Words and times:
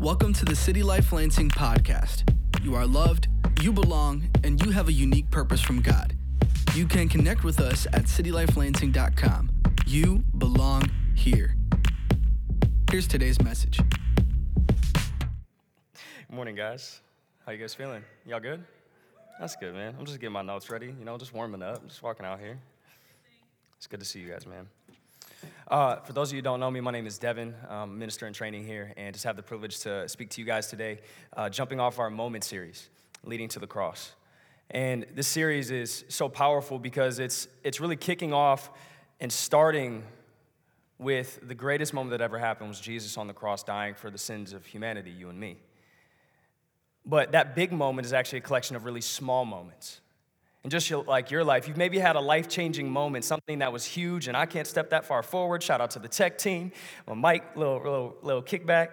Welcome 0.00 0.32
to 0.32 0.46
the 0.46 0.56
City 0.56 0.82
Life 0.82 1.12
Lansing 1.12 1.50
podcast. 1.50 2.22
You 2.62 2.74
are 2.74 2.86
loved, 2.86 3.28
you 3.60 3.70
belong, 3.70 4.30
and 4.42 4.58
you 4.64 4.70
have 4.70 4.88
a 4.88 4.92
unique 4.92 5.30
purpose 5.30 5.60
from 5.60 5.82
God. 5.82 6.16
You 6.74 6.86
can 6.86 7.06
connect 7.06 7.44
with 7.44 7.60
us 7.60 7.86
at 7.92 8.04
citylifelansing.com. 8.04 9.50
You 9.86 10.24
belong 10.38 10.90
here. 11.14 11.54
Here's 12.90 13.06
today's 13.06 13.42
message. 13.42 13.78
Good 14.66 16.30
morning, 16.30 16.54
guys. 16.54 17.02
How 17.44 17.52
you 17.52 17.58
guys 17.58 17.74
feeling? 17.74 18.02
Y'all 18.24 18.40
good? 18.40 18.64
That's 19.38 19.54
good, 19.54 19.74
man. 19.74 19.96
I'm 19.98 20.06
just 20.06 20.18
getting 20.18 20.32
my 20.32 20.40
notes 20.40 20.70
ready, 20.70 20.94
you 20.98 21.04
know, 21.04 21.18
just 21.18 21.34
warming 21.34 21.62
up, 21.62 21.86
just 21.86 22.02
walking 22.02 22.24
out 22.24 22.40
here. 22.40 22.58
It's 23.76 23.86
good 23.86 24.00
to 24.00 24.06
see 24.06 24.20
you 24.20 24.30
guys, 24.30 24.46
man. 24.46 24.66
Uh, 25.68 25.96
for 25.96 26.12
those 26.12 26.30
of 26.30 26.34
you 26.34 26.38
who 26.38 26.42
don't 26.42 26.60
know 26.60 26.70
me, 26.70 26.80
my 26.80 26.90
name 26.90 27.06
is 27.06 27.18
Devin. 27.18 27.54
Minister 27.88 28.26
in 28.26 28.32
training 28.32 28.64
here, 28.64 28.92
and 28.96 29.14
just 29.14 29.24
have 29.24 29.36
the 29.36 29.42
privilege 29.42 29.80
to 29.80 30.08
speak 30.08 30.30
to 30.30 30.40
you 30.40 30.46
guys 30.46 30.68
today, 30.68 31.00
uh, 31.36 31.48
jumping 31.48 31.80
off 31.80 31.98
our 31.98 32.10
Moment 32.10 32.44
series, 32.44 32.88
Leading 33.24 33.48
to 33.48 33.58
the 33.58 33.66
Cross. 33.66 34.12
And 34.70 35.06
this 35.14 35.26
series 35.26 35.70
is 35.70 36.04
so 36.08 36.28
powerful 36.28 36.78
because 36.78 37.18
it's, 37.18 37.48
it's 37.64 37.80
really 37.80 37.96
kicking 37.96 38.32
off 38.32 38.70
and 39.20 39.32
starting 39.32 40.04
with 40.98 41.40
the 41.42 41.54
greatest 41.54 41.94
moment 41.94 42.10
that 42.10 42.20
ever 42.20 42.38
happened 42.38 42.68
was 42.68 42.80
Jesus 42.80 43.16
on 43.16 43.26
the 43.26 43.32
cross 43.32 43.62
dying 43.62 43.94
for 43.94 44.10
the 44.10 44.18
sins 44.18 44.52
of 44.52 44.66
humanity, 44.66 45.10
you 45.10 45.28
and 45.28 45.40
me. 45.40 45.56
But 47.06 47.32
that 47.32 47.54
big 47.54 47.72
moment 47.72 48.06
is 48.06 48.12
actually 48.12 48.38
a 48.38 48.42
collection 48.42 48.76
of 48.76 48.84
really 48.84 49.00
small 49.00 49.44
moments. 49.44 50.00
And 50.62 50.70
just 50.70 50.90
like 50.90 51.30
your 51.30 51.42
life, 51.42 51.66
you've 51.66 51.78
maybe 51.78 51.98
had 51.98 52.16
a 52.16 52.20
life 52.20 52.46
changing 52.46 52.90
moment, 52.90 53.24
something 53.24 53.60
that 53.60 53.72
was 53.72 53.84
huge, 53.84 54.28
and 54.28 54.36
I 54.36 54.44
can't 54.44 54.66
step 54.66 54.90
that 54.90 55.06
far 55.06 55.22
forward. 55.22 55.62
Shout 55.62 55.80
out 55.80 55.92
to 55.92 55.98
the 55.98 56.08
tech 56.08 56.36
team, 56.36 56.72
well, 57.06 57.16
Mike, 57.16 57.56
little, 57.56 57.78
little, 57.78 58.16
little 58.22 58.42
kickback. 58.42 58.90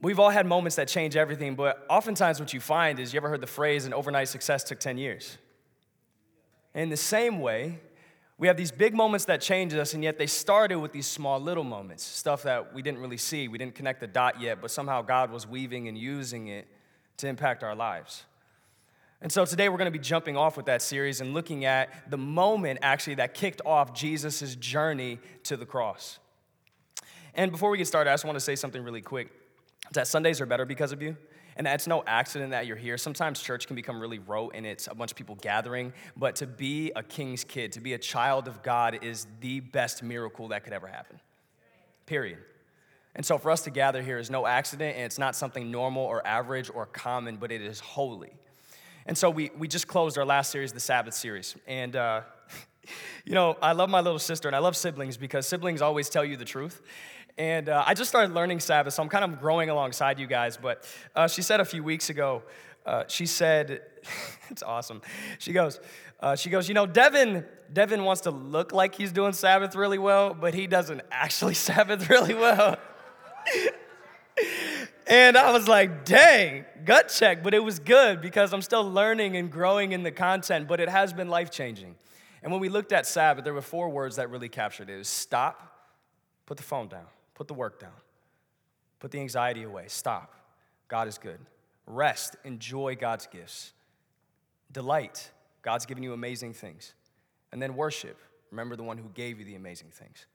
We've 0.00 0.18
all 0.18 0.30
had 0.30 0.46
moments 0.46 0.76
that 0.76 0.88
change 0.88 1.14
everything, 1.14 1.54
but 1.54 1.86
oftentimes 1.88 2.40
what 2.40 2.52
you 2.52 2.60
find 2.60 2.98
is 2.98 3.12
you 3.12 3.18
ever 3.18 3.28
heard 3.28 3.42
the 3.42 3.46
phrase, 3.46 3.86
an 3.86 3.94
overnight 3.94 4.28
success 4.28 4.64
took 4.64 4.80
10 4.80 4.98
years? 4.98 5.38
In 6.74 6.88
the 6.88 6.96
same 6.96 7.40
way, 7.40 7.78
we 8.38 8.46
have 8.46 8.56
these 8.56 8.72
big 8.72 8.94
moments 8.94 9.26
that 9.26 9.42
change 9.42 9.74
us, 9.74 9.92
and 9.92 10.02
yet 10.02 10.18
they 10.18 10.26
started 10.26 10.78
with 10.78 10.92
these 10.92 11.06
small 11.06 11.38
little 11.38 11.64
moments, 11.64 12.02
stuff 12.02 12.42
that 12.44 12.72
we 12.74 12.80
didn't 12.80 13.00
really 13.00 13.18
see. 13.18 13.46
We 13.48 13.58
didn't 13.58 13.74
connect 13.74 14.00
the 14.00 14.06
dot 14.06 14.40
yet, 14.40 14.62
but 14.62 14.70
somehow 14.70 15.02
God 15.02 15.30
was 15.30 15.46
weaving 15.46 15.88
and 15.88 15.98
using 15.98 16.48
it 16.48 16.66
to 17.18 17.28
impact 17.28 17.62
our 17.62 17.76
lives. 17.76 18.24
And 19.22 19.30
so 19.30 19.44
today 19.44 19.68
we're 19.68 19.76
going 19.76 19.92
to 19.92 19.98
be 19.98 20.02
jumping 20.02 20.36
off 20.36 20.56
with 20.56 20.66
that 20.66 20.80
series 20.80 21.20
and 21.20 21.34
looking 21.34 21.66
at 21.66 22.10
the 22.10 22.16
moment 22.16 22.78
actually 22.82 23.16
that 23.16 23.34
kicked 23.34 23.60
off 23.66 23.92
Jesus' 23.92 24.56
journey 24.56 25.18
to 25.44 25.56
the 25.56 25.66
cross. 25.66 26.18
And 27.34 27.52
before 27.52 27.70
we 27.70 27.78
get 27.78 27.86
started, 27.86 28.10
I 28.10 28.14
just 28.14 28.24
want 28.24 28.36
to 28.36 28.40
say 28.40 28.56
something 28.56 28.82
really 28.82 29.02
quick. 29.02 29.28
That 29.92 30.06
Sundays 30.06 30.40
are 30.40 30.46
better 30.46 30.64
because 30.64 30.92
of 30.92 31.02
you. 31.02 31.16
And 31.56 31.66
it's 31.66 31.86
no 31.86 32.02
accident 32.06 32.52
that 32.52 32.66
you're 32.66 32.76
here. 32.76 32.96
Sometimes 32.96 33.40
church 33.40 33.66
can 33.66 33.76
become 33.76 34.00
really 34.00 34.18
rote 34.18 34.52
and 34.54 34.64
it's 34.64 34.86
a 34.86 34.94
bunch 34.94 35.10
of 35.10 35.16
people 35.16 35.34
gathering, 35.34 35.92
but 36.16 36.36
to 36.36 36.46
be 36.46 36.90
a 36.96 37.02
king's 37.02 37.44
kid, 37.44 37.72
to 37.72 37.80
be 37.80 37.92
a 37.92 37.98
child 37.98 38.48
of 38.48 38.62
God 38.62 39.00
is 39.02 39.26
the 39.40 39.60
best 39.60 40.02
miracle 40.02 40.48
that 40.48 40.64
could 40.64 40.72
ever 40.72 40.86
happen. 40.86 41.20
Period. 42.06 42.38
And 43.14 43.26
so 43.26 43.36
for 43.36 43.50
us 43.50 43.62
to 43.62 43.70
gather 43.70 44.00
here 44.00 44.18
is 44.18 44.30
no 44.30 44.46
accident, 44.46 44.96
and 44.96 45.04
it's 45.04 45.18
not 45.18 45.34
something 45.34 45.70
normal 45.70 46.04
or 46.04 46.26
average 46.26 46.70
or 46.72 46.86
common, 46.86 47.36
but 47.36 47.50
it 47.50 47.60
is 47.60 47.80
holy. 47.80 48.32
And 49.10 49.18
so 49.18 49.28
we, 49.28 49.50
we 49.58 49.66
just 49.66 49.88
closed 49.88 50.18
our 50.18 50.24
last 50.24 50.52
series, 50.52 50.72
the 50.72 50.78
Sabbath 50.78 51.14
series. 51.14 51.56
And, 51.66 51.96
uh, 51.96 52.20
you 53.24 53.34
know, 53.34 53.56
I 53.60 53.72
love 53.72 53.90
my 53.90 53.98
little 53.98 54.20
sister 54.20 54.48
and 54.48 54.54
I 54.54 54.60
love 54.60 54.76
siblings 54.76 55.16
because 55.16 55.48
siblings 55.48 55.82
always 55.82 56.08
tell 56.08 56.24
you 56.24 56.36
the 56.36 56.44
truth. 56.44 56.80
And 57.36 57.68
uh, 57.68 57.82
I 57.84 57.94
just 57.94 58.08
started 58.08 58.32
learning 58.32 58.60
Sabbath, 58.60 58.94
so 58.94 59.02
I'm 59.02 59.08
kind 59.08 59.24
of 59.24 59.40
growing 59.40 59.68
alongside 59.68 60.20
you 60.20 60.28
guys. 60.28 60.56
But 60.56 60.88
uh, 61.16 61.26
she 61.26 61.42
said 61.42 61.58
a 61.58 61.64
few 61.64 61.82
weeks 61.82 62.08
ago, 62.08 62.44
uh, 62.86 63.02
she 63.08 63.26
said, 63.26 63.80
it's 64.48 64.62
awesome. 64.62 65.02
She 65.40 65.52
goes, 65.52 65.80
uh, 66.20 66.36
she 66.36 66.48
goes, 66.48 66.68
you 66.68 66.74
know, 66.74 66.86
Devin, 66.86 67.44
Devin 67.72 68.04
wants 68.04 68.20
to 68.22 68.30
look 68.30 68.70
like 68.70 68.94
he's 68.94 69.10
doing 69.10 69.32
Sabbath 69.32 69.74
really 69.74 69.98
well, 69.98 70.34
but 70.34 70.54
he 70.54 70.68
doesn't 70.68 71.00
actually 71.10 71.54
Sabbath 71.68 72.08
really 72.08 72.34
well. 72.34 72.78
And 75.10 75.36
I 75.36 75.50
was 75.50 75.66
like, 75.66 76.04
dang, 76.04 76.64
gut 76.84 77.08
check. 77.08 77.42
But 77.42 77.52
it 77.52 77.58
was 77.58 77.80
good 77.80 78.20
because 78.20 78.54
I'm 78.54 78.62
still 78.62 78.88
learning 78.88 79.36
and 79.36 79.50
growing 79.50 79.90
in 79.90 80.04
the 80.04 80.12
content, 80.12 80.68
but 80.68 80.78
it 80.78 80.88
has 80.88 81.12
been 81.12 81.28
life 81.28 81.50
changing. 81.50 81.96
And 82.44 82.52
when 82.52 82.60
we 82.60 82.68
looked 82.68 82.92
at 82.92 83.06
Sabbath, 83.06 83.42
there 83.42 83.52
were 83.52 83.60
four 83.60 83.88
words 83.88 84.16
that 84.16 84.30
really 84.30 84.48
captured 84.48 84.88
it. 84.88 85.00
It 85.00 85.06
stop, 85.06 85.88
put 86.46 86.56
the 86.56 86.62
phone 86.62 86.86
down, 86.86 87.06
put 87.34 87.48
the 87.48 87.54
work 87.54 87.80
down, 87.80 87.90
put 89.00 89.10
the 89.10 89.18
anxiety 89.18 89.64
away, 89.64 89.86
stop. 89.88 90.36
God 90.86 91.08
is 91.08 91.18
good. 91.18 91.40
Rest, 91.86 92.36
enjoy 92.44 92.94
God's 92.94 93.26
gifts. 93.26 93.72
Delight, 94.70 95.32
God's 95.62 95.86
given 95.86 96.04
you 96.04 96.12
amazing 96.12 96.52
things. 96.52 96.94
And 97.50 97.60
then 97.60 97.74
worship, 97.74 98.16
remember 98.52 98.76
the 98.76 98.84
one 98.84 98.96
who 98.96 99.08
gave 99.08 99.40
you 99.40 99.44
the 99.44 99.56
amazing 99.56 99.88
things. 99.90 100.26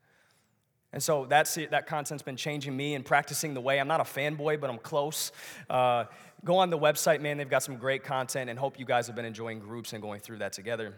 And 0.92 1.02
so 1.02 1.26
that's 1.26 1.56
it, 1.58 1.72
that 1.72 1.86
content's 1.86 2.22
been 2.22 2.36
changing 2.36 2.76
me 2.76 2.94
and 2.94 3.04
practicing 3.04 3.54
the 3.54 3.60
way. 3.60 3.80
I'm 3.80 3.88
not 3.88 4.00
a 4.00 4.04
fanboy, 4.04 4.60
but 4.60 4.70
I'm 4.70 4.78
close. 4.78 5.32
Uh, 5.68 6.04
go 6.44 6.58
on 6.58 6.70
the 6.70 6.78
website, 6.78 7.20
man. 7.20 7.36
They've 7.36 7.50
got 7.50 7.62
some 7.62 7.76
great 7.76 8.04
content, 8.04 8.48
and 8.48 8.58
hope 8.58 8.78
you 8.78 8.86
guys 8.86 9.06
have 9.06 9.16
been 9.16 9.24
enjoying 9.24 9.58
groups 9.58 9.92
and 9.92 10.00
going 10.00 10.20
through 10.20 10.38
that 10.38 10.52
together. 10.52 10.94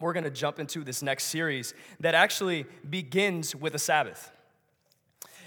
We're 0.00 0.12
going 0.12 0.24
to 0.24 0.30
jump 0.30 0.58
into 0.58 0.82
this 0.82 1.02
next 1.02 1.24
series 1.24 1.74
that 2.00 2.14
actually 2.14 2.66
begins 2.88 3.54
with 3.54 3.74
a 3.74 3.78
Sabbath. 3.78 4.30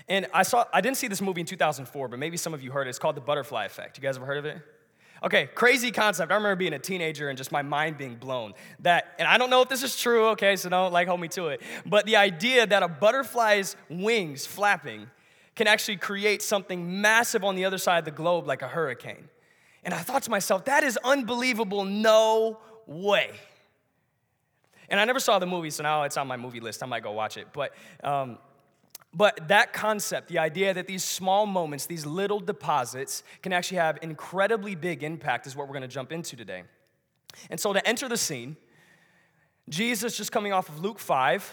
And 0.07 0.27
I 0.33 0.43
saw 0.43 0.66
I 0.73 0.81
didn't 0.81 0.97
see 0.97 1.07
this 1.07 1.22
movie 1.22 1.41
in 1.41 1.47
2004, 1.47 2.07
but 2.07 2.19
maybe 2.19 2.38
some 2.38 2.53
of 2.53 2.61
you 2.61 2.72
heard 2.72 2.88
it. 2.88 2.89
It's 2.89 2.99
called 2.99 3.16
The 3.16 3.22
Butterfly 3.22 3.66
Effect. 3.66 3.97
You 3.97 4.03
guys 4.03 4.17
ever 4.17 4.25
heard 4.25 4.38
of 4.38 4.45
it? 4.45 4.57
Okay, 5.23 5.47
crazy 5.56 5.89
concept. 5.89 6.31
I 6.31 6.35
remember 6.35 6.57
being 6.57 6.73
a 6.73 6.79
teenager 6.79 7.29
and 7.29 7.38
just 7.38 7.51
my 7.51 7.61
mind 7.61 7.97
being 7.97 8.16
blown. 8.16 8.53
That, 8.79 9.16
and 9.17 9.28
I 9.28 9.38
don't 9.38 9.50
know 9.50 9.61
if 9.61 9.69
this 9.69 9.81
is 9.81 9.97
true, 9.97 10.28
okay, 10.29 10.57
so 10.57 10.67
don't 10.67 10.91
like 10.91 11.07
hold 11.07 11.22
me 11.22 11.29
to 11.29 11.47
it. 11.47 11.61
But 11.85 12.06
the 12.06 12.17
idea 12.17 12.67
that 12.67 12.84
a 12.84 12.89
butterfly's 12.89 13.78
wings 13.89 14.45
flapping 14.45 15.09
can 15.56 15.67
actually 15.67 15.97
create 15.97 16.41
something 16.41 17.00
massive 17.00 17.44
on 17.44 17.56
the 17.56 17.63
other 17.63 17.78
side 17.78 18.00
of 18.00 18.06
the 18.06 18.11
globe 18.11 18.47
like 18.47 18.61
a 18.61 18.67
hurricane. 18.67 19.29
And 19.85 19.94
I 19.94 20.00
thought 20.00 20.23
to 20.23 20.31
myself, 20.31 20.66
that 20.66 20.84
is 20.84 20.97
unbelievable, 21.06 21.85
no 21.85 22.59
way. 22.85 23.31
And 24.90 25.00
I 25.00 25.05
never 25.05 25.19
saw 25.19 25.40
the 25.40 25.45
movie, 25.45 25.69
so 25.69 25.84
now 25.84 26.03
it's 26.03 26.17
on 26.17 26.28
my 26.28 26.38
movie 26.38 26.59
list. 26.59 26.84
I 26.84 26.85
might 26.85 27.03
go 27.03 27.11
watch 27.13 27.38
it. 27.38 27.47
But 27.53 27.73
um, 28.03 28.40
but 29.13 29.47
that 29.47 29.74
concept, 29.74 30.28
the 30.28 30.40
idea 30.40 30.74
that 30.74 30.88
these 30.88 31.03
small 31.03 31.46
moments, 31.46 31.85
these 31.85 32.06
little 32.06 32.40
deposits, 32.40 33.24
can 33.41 33.53
actually 33.53 33.78
have 33.78 34.00
incredibly 34.01 34.74
big 34.75 35.03
impact, 35.03 35.46
is 35.46 35.56
what 35.56 35.68
we're 35.68 35.74
going 35.74 35.84
to 35.84 35.88
jump 35.88 36.12
into 36.12 36.35
today. 36.35 36.63
And 37.50 37.59
so, 37.59 37.73
to 37.73 37.88
enter 37.88 38.09
the 38.09 38.18
scene, 38.18 38.57
Jesus, 39.69 40.18
just 40.18 40.31
coming 40.31 40.52
off 40.52 40.68
of 40.69 40.81
Luke 40.81 41.00
5, 41.00 41.52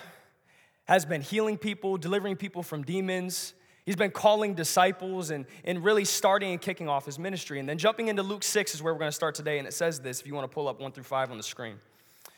has 0.85 1.05
been 1.05 1.21
healing 1.21 1.57
people, 1.57 1.97
delivering 1.97 2.37
people 2.37 2.63
from 2.63 2.83
demons. 2.83 3.55
He's 3.85 3.97
been 3.97 4.11
calling 4.11 4.55
disciples 4.55 5.31
and, 5.31 5.47
and 5.65 5.85
really 5.85 6.05
starting 6.05 6.53
and 6.53 6.61
kicking 6.61 6.89
off 6.89 7.07
his 7.07 7.19
ministry. 7.19 7.61
And 7.61 7.69
then 7.69 7.79
jumping 7.79 8.09
into 8.09 8.23
Luke 8.23 8.43
6 8.43 8.75
is 8.75 8.83
where 8.83 8.93
we're 8.93 8.99
going 8.99 9.11
to 9.11 9.15
start 9.15 9.35
today. 9.35 9.59
And 9.59 9.69
it 9.69 9.73
says 9.73 10.01
this 10.01 10.21
if 10.21 10.27
you 10.27 10.35
want 10.35 10.51
to 10.51 10.55
pull 10.55 10.69
up 10.69 10.81
1 10.81 10.93
through 10.93 11.05
5 11.05 11.31
on 11.31 11.37
the 11.37 11.43
screen. 11.43 11.75
It 11.75 12.31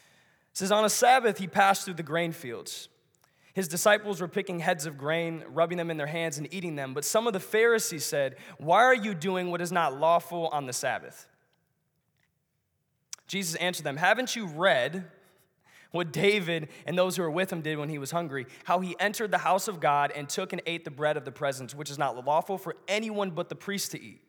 says, 0.53 0.71
On 0.71 0.85
a 0.85 0.91
Sabbath, 0.91 1.39
he 1.39 1.47
passed 1.47 1.85
through 1.85 1.95
the 1.95 2.03
grain 2.03 2.33
fields. 2.33 2.89
His 3.55 3.69
disciples 3.69 4.21
were 4.21 4.29
picking 4.29 4.61
heads 4.61 4.87
of 4.87 4.97
grain, 4.97 5.45
rubbing 5.49 5.77
them 5.77 5.91
in 5.91 5.99
their 5.99 6.07
hands, 6.07 6.39
and 6.39 6.53
eating 6.53 6.75
them. 6.75 6.95
But 6.95 7.05
some 7.05 7.27
of 7.27 7.35
the 7.35 7.41
Pharisees 7.41 8.05
said, 8.05 8.37
Why 8.59 8.83
are 8.83 8.95
you 8.95 9.15
doing 9.15 9.51
what 9.51 9.61
is 9.61 9.71
not 9.71 9.99
lawful 9.99 10.49
on 10.49 10.67
the 10.67 10.73
Sabbath? 10.73 11.27
Jesus 13.27 13.55
answered 13.57 13.85
them, 13.85 13.99
Haven't 13.99 14.35
you 14.37 14.47
read 14.47 15.05
what 15.91 16.13
David 16.13 16.69
and 16.87 16.97
those 16.97 17.17
who 17.17 17.23
were 17.23 17.31
with 17.31 17.53
him 17.53 17.61
did 17.61 17.79
when 17.79 17.91
he 17.91 17.99
was 17.99 18.11
hungry? 18.11 18.47
How 18.65 18.81
he 18.81 18.97
entered 18.99 19.31
the 19.31 19.39
house 19.39 19.69
of 19.69 19.81
God 19.81 20.13
and 20.17 20.29
took 20.29 20.55
and 20.55 20.63
ate 20.65 20.85
the 20.85 20.91
bread 20.91 21.19
of 21.19 21.27
the 21.27 21.33
presence, 21.33 21.75
which 21.75 21.91
is 21.91 21.99
not 21.99 22.23
lawful 22.25 22.57
for 22.57 22.77
anyone 22.89 23.31
but 23.31 23.51
the 23.51 23.55
priest 23.55 23.91
to 23.93 24.03
eat. 24.03 24.23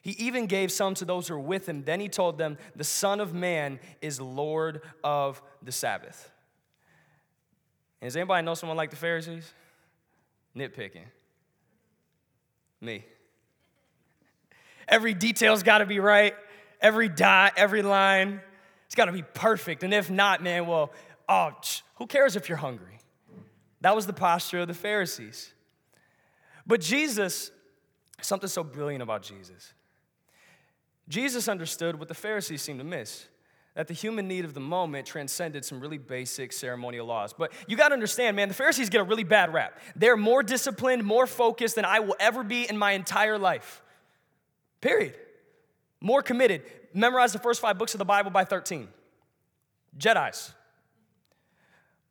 He 0.00 0.12
even 0.12 0.46
gave 0.46 0.70
some 0.70 0.94
to 0.94 1.06
those 1.06 1.28
who 1.28 1.34
were 1.34 1.40
with 1.40 1.66
him. 1.66 1.84
Then 1.84 2.00
he 2.00 2.08
told 2.08 2.36
them, 2.36 2.58
The 2.76 2.84
Son 2.84 3.20
of 3.20 3.32
Man 3.32 3.78
is 4.02 4.20
Lord 4.20 4.82
of 5.02 5.42
the 5.62 5.72
Sabbath. 5.72 6.30
And 8.04 8.10
does 8.10 8.16
anybody 8.16 8.44
know 8.44 8.52
someone 8.52 8.76
like 8.76 8.90
the 8.90 8.96
Pharisees? 8.96 9.50
Nitpicking. 10.54 11.06
Me. 12.82 13.02
Every 14.86 15.14
detail's 15.14 15.62
got 15.62 15.78
to 15.78 15.86
be 15.86 16.00
right. 16.00 16.34
Every 16.82 17.08
dot, 17.08 17.54
every 17.56 17.80
line, 17.80 18.42
it's 18.84 18.94
got 18.94 19.06
to 19.06 19.12
be 19.12 19.22
perfect. 19.22 19.84
And 19.84 19.94
if 19.94 20.10
not, 20.10 20.42
man, 20.42 20.66
well, 20.66 20.92
oh, 21.30 21.52
who 21.94 22.06
cares 22.06 22.36
if 22.36 22.46
you're 22.46 22.58
hungry? 22.58 22.98
That 23.80 23.96
was 23.96 24.04
the 24.04 24.12
posture 24.12 24.58
of 24.60 24.68
the 24.68 24.74
Pharisees. 24.74 25.54
But 26.66 26.82
Jesus, 26.82 27.50
something 28.20 28.50
so 28.50 28.62
brilliant 28.62 29.02
about 29.02 29.22
Jesus. 29.22 29.72
Jesus 31.08 31.48
understood 31.48 31.98
what 31.98 32.08
the 32.08 32.14
Pharisees 32.14 32.60
seemed 32.60 32.80
to 32.80 32.84
miss 32.84 33.28
that 33.74 33.88
the 33.88 33.94
human 33.94 34.28
need 34.28 34.44
of 34.44 34.54
the 34.54 34.60
moment 34.60 35.06
transcended 35.06 35.64
some 35.64 35.80
really 35.80 35.98
basic 35.98 36.52
ceremonial 36.52 37.06
laws. 37.06 37.32
But 37.32 37.52
you 37.66 37.76
got 37.76 37.88
to 37.88 37.94
understand, 37.94 38.36
man, 38.36 38.48
the 38.48 38.54
Pharisees 38.54 38.88
get 38.88 39.00
a 39.00 39.04
really 39.04 39.24
bad 39.24 39.52
rap. 39.52 39.78
They're 39.96 40.16
more 40.16 40.42
disciplined, 40.42 41.04
more 41.04 41.26
focused 41.26 41.74
than 41.74 41.84
I 41.84 42.00
will 42.00 42.16
ever 42.20 42.44
be 42.44 42.68
in 42.68 42.78
my 42.78 42.92
entire 42.92 43.36
life. 43.36 43.82
Period. 44.80 45.14
More 46.00 46.22
committed. 46.22 46.62
Memorize 46.92 47.32
the 47.32 47.38
first 47.40 47.60
five 47.60 47.76
books 47.76 47.94
of 47.94 47.98
the 47.98 48.04
Bible 48.04 48.30
by 48.30 48.44
13. 48.44 48.86
Jedi's. 49.98 50.52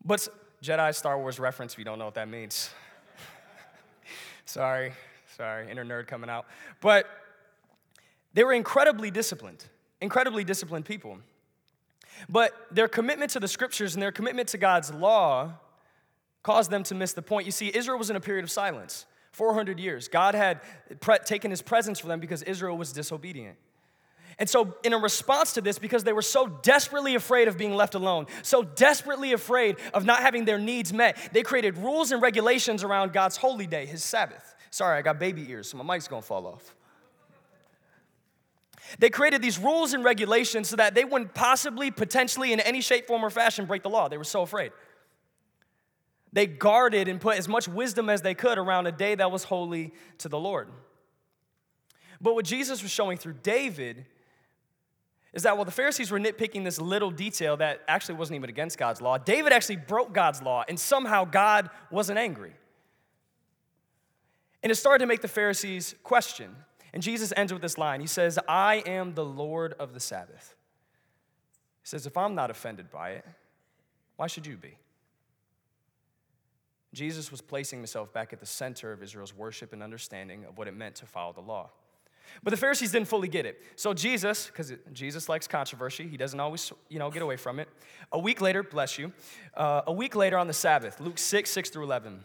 But 0.04 0.28
Jedi 0.62 0.94
Star 0.94 1.18
Wars 1.18 1.40
reference 1.40 1.74
if 1.74 1.80
you 1.80 1.86
don't 1.86 1.98
know 1.98 2.06
what 2.06 2.16
that 2.16 2.28
means. 2.28 2.70
sorry, 4.46 4.92
sorry, 5.38 5.72
inner 5.72 5.86
nerd 5.86 6.08
coming 6.08 6.30
out. 6.30 6.46
But 6.82 7.08
they 8.34 8.44
were 8.44 8.54
incredibly 8.54 9.12
disciplined, 9.12 9.64
incredibly 10.02 10.44
disciplined 10.44 10.86
people. 10.86 11.20
But 12.30 12.54
their 12.72 12.88
commitment 12.88 13.32
to 13.32 13.40
the 13.40 13.48
scriptures 13.48 13.94
and 13.96 14.02
their 14.02 14.12
commitment 14.12 14.50
to 14.50 14.58
God's 14.58 14.94
law 14.94 15.54
caused 16.42 16.70
them 16.72 16.84
to 16.84 16.96
miss 16.96 17.14
the 17.14 17.22
point. 17.22 17.46
You 17.46 17.52
see, 17.52 17.72
Israel 17.74 17.98
was 17.98 18.10
in 18.10 18.16
a 18.16 18.22
period 18.22 18.44
of 18.44 18.52
silence 18.52 19.06
400 19.32 19.80
years. 19.80 20.08
God 20.08 20.36
had 20.36 20.62
pre- 21.00 21.20
taken 21.20 21.50
his 21.52 21.62
presence 21.62 22.00
for 22.00 22.08
them 22.08 22.20
because 22.20 22.44
Israel 22.44 22.78
was 22.78 22.92
disobedient. 22.92 23.58
And 24.40 24.50
so, 24.50 24.76
in 24.84 24.94
a 24.94 24.98
response 24.98 25.54
to 25.54 25.62
this, 25.62 25.78
because 25.78 26.04
they 26.04 26.14
were 26.14 26.24
so 26.24 26.48
desperately 26.48 27.16
afraid 27.16 27.48
of 27.48 27.58
being 27.58 27.76
left 27.76 27.94
alone, 27.94 28.26
so 28.42 28.64
desperately 28.64 29.34
afraid 29.34 29.78
of 29.94 30.06
not 30.06 30.22
having 30.22 30.46
their 30.46 30.58
needs 30.58 30.92
met, 30.92 31.18
they 31.34 31.44
created 31.44 31.78
rules 31.78 32.12
and 32.12 32.22
regulations 32.22 32.84
around 32.84 33.14
God's 33.14 33.38
holy 33.38 33.68
day, 33.68 33.86
his 33.86 34.04
Sabbath. 34.04 34.56
Sorry, 34.72 34.98
I 34.98 35.04
got 35.04 35.20
baby 35.20 35.50
ears, 35.52 35.70
so 35.70 35.78
my 35.78 35.84
mic's 35.84 36.08
gonna 36.08 36.24
fall 36.24 36.48
off. 36.48 36.76
They 39.00 39.10
created 39.10 39.42
these 39.42 39.58
rules 39.58 39.94
and 39.94 40.04
regulations 40.04 40.70
so 40.70 40.76
that 40.76 40.96
they 40.96 41.06
wouldn't 41.06 41.34
possibly, 41.34 41.92
potentially, 41.92 42.54
in 42.54 42.60
any 42.60 42.82
shape, 42.82 43.08
form, 43.08 43.24
or 43.24 43.30
fashion 43.30 43.66
break 43.66 43.84
the 43.84 43.90
law. 43.90 44.08
They 44.08 44.18
were 44.18 44.24
so 44.24 44.42
afraid. 44.42 44.72
They 46.32 46.48
guarded 46.48 47.08
and 47.08 47.22
put 47.22 47.38
as 47.38 47.48
much 47.48 47.68
wisdom 47.68 48.10
as 48.10 48.22
they 48.22 48.34
could 48.34 48.58
around 48.58 48.88
a 48.88 48.92
day 48.92 49.16
that 49.16 49.32
was 49.32 49.44
holy 49.44 49.94
to 50.20 50.30
the 50.30 50.40
Lord. 50.40 50.70
But 52.20 52.36
what 52.36 52.46
Jesus 52.46 52.82
was 52.82 52.92
showing 52.92 53.18
through 53.18 53.36
David 53.44 54.06
is 55.34 55.44
that 55.44 55.56
while 55.58 55.66
the 55.66 55.72
Pharisees 55.72 56.12
were 56.12 56.20
nitpicking 56.20 56.64
this 56.64 56.80
little 56.80 57.12
detail 57.12 57.58
that 57.58 57.82
actually 57.88 58.16
wasn't 58.16 58.36
even 58.36 58.50
against 58.50 58.78
God's 58.78 59.02
law, 59.02 59.18
David 59.18 59.52
actually 59.52 59.78
broke 59.78 60.14
God's 60.14 60.42
law, 60.42 60.64
and 60.68 60.80
somehow 60.80 61.26
God 61.26 61.70
wasn't 61.92 62.20
angry. 62.20 62.54
And 64.62 64.72
it 64.72 64.76
started 64.76 65.00
to 65.00 65.08
make 65.08 65.22
the 65.22 65.28
Pharisees 65.28 65.96
question 66.04 66.56
and 66.94 67.02
Jesus 67.02 67.34
ends 67.36 67.52
with 67.52 67.62
this 67.62 67.78
line 67.78 68.00
He 68.00 68.08
says, 68.08 68.40
I 68.48 68.84
am 68.86 69.16
the 69.16 69.26
Lord 69.26 69.74
of 69.80 69.94
the 69.94 70.00
Sabbath. 70.00 70.56
He 71.82 71.88
says, 71.88 72.06
If 72.06 72.16
I'm 72.16 72.36
not 72.36 72.50
offended 72.50 72.92
by 72.92 73.12
it, 73.12 73.26
why 74.16 74.28
should 74.28 74.46
you 74.46 74.56
be? 74.56 74.78
Jesus 76.94 77.32
was 77.32 77.42
placing 77.42 77.80
himself 77.80 78.14
back 78.14 78.34
at 78.34 78.40
the 78.40 78.46
center 78.46 78.92
of 78.92 79.02
Israel's 79.02 79.36
worship 79.36 79.74
and 79.74 79.82
understanding 79.82 80.46
of 80.46 80.60
what 80.60 80.68
it 80.68 80.76
meant 80.76 80.96
to 80.96 81.08
follow 81.08 81.34
the 81.34 81.42
law. 81.42 81.72
But 82.44 82.52
the 82.52 82.58
Pharisees 82.58 82.92
didn't 82.92 83.08
fully 83.08 83.28
get 83.28 83.48
it. 83.48 83.62
So 83.76 83.94
Jesus, 83.96 84.46
because 84.46 84.74
Jesus 84.94 85.28
likes 85.28 85.48
controversy, 85.48 86.08
he 86.08 86.18
doesn't 86.18 86.40
always, 86.40 86.72
you 86.90 87.00
know, 87.00 87.10
get 87.10 87.24
away 87.24 87.36
from 87.36 87.60
it. 87.60 87.68
A 88.12 88.20
week 88.20 88.42
later, 88.42 88.62
bless 88.62 89.00
you, 89.00 89.12
uh, 89.56 89.82
a 89.88 89.94
week 89.94 90.16
later 90.16 90.38
on 90.38 90.46
the 90.46 90.54
Sabbath, 90.54 91.00
Luke 91.00 91.18
6, 91.18 91.50
6 91.50 91.70
through 91.72 91.84
11, 91.84 92.24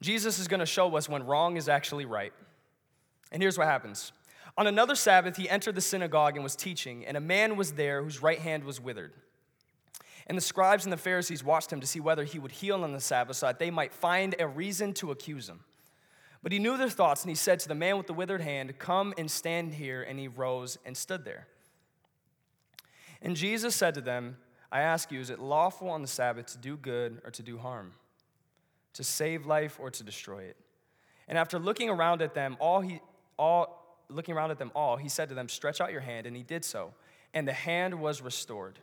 Jesus 0.00 0.38
is 0.38 0.46
going 0.46 0.60
to 0.60 0.66
show 0.66 0.96
us 0.96 1.08
when 1.08 1.26
wrong 1.26 1.56
is 1.56 1.68
actually 1.68 2.04
right 2.04 2.32
and 3.32 3.42
here's 3.42 3.58
what 3.58 3.66
happens. 3.66 4.12
On 4.58 4.66
another 4.66 4.94
Sabbath, 4.94 5.36
he 5.36 5.48
entered 5.48 5.74
the 5.74 5.80
synagogue 5.80 6.34
and 6.36 6.42
was 6.42 6.56
teaching, 6.56 7.04
and 7.04 7.16
a 7.16 7.20
man 7.20 7.56
was 7.56 7.72
there 7.72 8.02
whose 8.02 8.22
right 8.22 8.38
hand 8.38 8.64
was 8.64 8.80
withered. 8.80 9.12
And 10.26 10.36
the 10.36 10.42
scribes 10.42 10.84
and 10.84 10.92
the 10.92 10.96
Pharisees 10.96 11.44
watched 11.44 11.72
him 11.72 11.80
to 11.80 11.86
see 11.86 12.00
whether 12.00 12.24
he 12.24 12.38
would 12.38 12.52
heal 12.52 12.82
on 12.82 12.92
the 12.92 13.00
Sabbath 13.00 13.36
so 13.36 13.46
that 13.46 13.58
they 13.58 13.70
might 13.70 13.92
find 13.92 14.34
a 14.38 14.48
reason 14.48 14.92
to 14.94 15.10
accuse 15.10 15.48
him. 15.48 15.60
But 16.42 16.52
he 16.52 16.58
knew 16.58 16.76
their 16.76 16.88
thoughts, 16.88 17.22
and 17.22 17.30
he 17.30 17.36
said 17.36 17.60
to 17.60 17.68
the 17.68 17.74
man 17.74 17.96
with 17.96 18.06
the 18.06 18.12
withered 18.12 18.40
hand, 18.40 18.78
Come 18.78 19.14
and 19.18 19.30
stand 19.30 19.74
here. 19.74 20.02
And 20.02 20.18
he 20.18 20.28
rose 20.28 20.78
and 20.84 20.96
stood 20.96 21.24
there. 21.24 21.46
And 23.22 23.36
Jesus 23.36 23.74
said 23.74 23.94
to 23.94 24.00
them, 24.00 24.36
I 24.70 24.80
ask 24.80 25.10
you, 25.10 25.20
is 25.20 25.30
it 25.30 25.38
lawful 25.38 25.88
on 25.88 26.02
the 26.02 26.08
Sabbath 26.08 26.46
to 26.46 26.58
do 26.58 26.76
good 26.76 27.20
or 27.24 27.30
to 27.30 27.42
do 27.42 27.58
harm? 27.58 27.92
To 28.94 29.04
save 29.04 29.46
life 29.46 29.78
or 29.80 29.90
to 29.90 30.02
destroy 30.02 30.44
it? 30.44 30.56
And 31.28 31.38
after 31.38 31.58
looking 31.58 31.88
around 31.88 32.22
at 32.22 32.34
them, 32.34 32.56
all 32.60 32.80
he 32.80 33.00
all, 33.38 34.02
looking 34.08 34.34
around 34.34 34.50
at 34.50 34.58
them 34.58 34.70
all, 34.74 34.96
he 34.96 35.08
said 35.08 35.28
to 35.28 35.34
them, 35.34 35.48
Stretch 35.48 35.80
out 35.80 35.92
your 35.92 36.00
hand. 36.00 36.26
And 36.26 36.36
he 36.36 36.42
did 36.42 36.64
so. 36.64 36.94
And 37.34 37.46
the 37.46 37.52
hand 37.52 37.94
was 37.94 38.22
restored. 38.22 38.78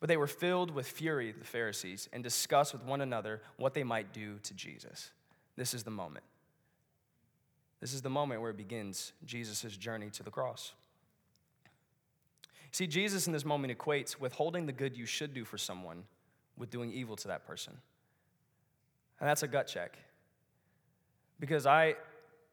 But 0.00 0.08
they 0.08 0.16
were 0.16 0.26
filled 0.26 0.72
with 0.72 0.86
fury, 0.88 1.32
the 1.32 1.44
Pharisees, 1.44 2.08
and 2.12 2.24
discussed 2.24 2.72
with 2.72 2.82
one 2.84 3.00
another 3.00 3.40
what 3.56 3.74
they 3.74 3.84
might 3.84 4.12
do 4.12 4.38
to 4.42 4.54
Jesus. 4.54 5.10
This 5.56 5.74
is 5.74 5.84
the 5.84 5.90
moment. 5.90 6.24
This 7.80 7.94
is 7.94 8.02
the 8.02 8.10
moment 8.10 8.40
where 8.40 8.50
it 8.50 8.56
begins 8.56 9.12
Jesus' 9.24 9.76
journey 9.76 10.10
to 10.10 10.22
the 10.22 10.30
cross. 10.30 10.72
See, 12.72 12.86
Jesus 12.86 13.26
in 13.26 13.32
this 13.32 13.44
moment 13.44 13.76
equates 13.76 14.18
withholding 14.18 14.66
the 14.66 14.72
good 14.72 14.96
you 14.96 15.04
should 15.04 15.34
do 15.34 15.44
for 15.44 15.58
someone 15.58 16.04
with 16.56 16.70
doing 16.70 16.90
evil 16.92 17.16
to 17.16 17.28
that 17.28 17.46
person. 17.46 17.74
And 19.20 19.28
that's 19.28 19.42
a 19.42 19.48
gut 19.48 19.66
check. 19.66 19.98
Because 21.38 21.66
I, 21.66 21.96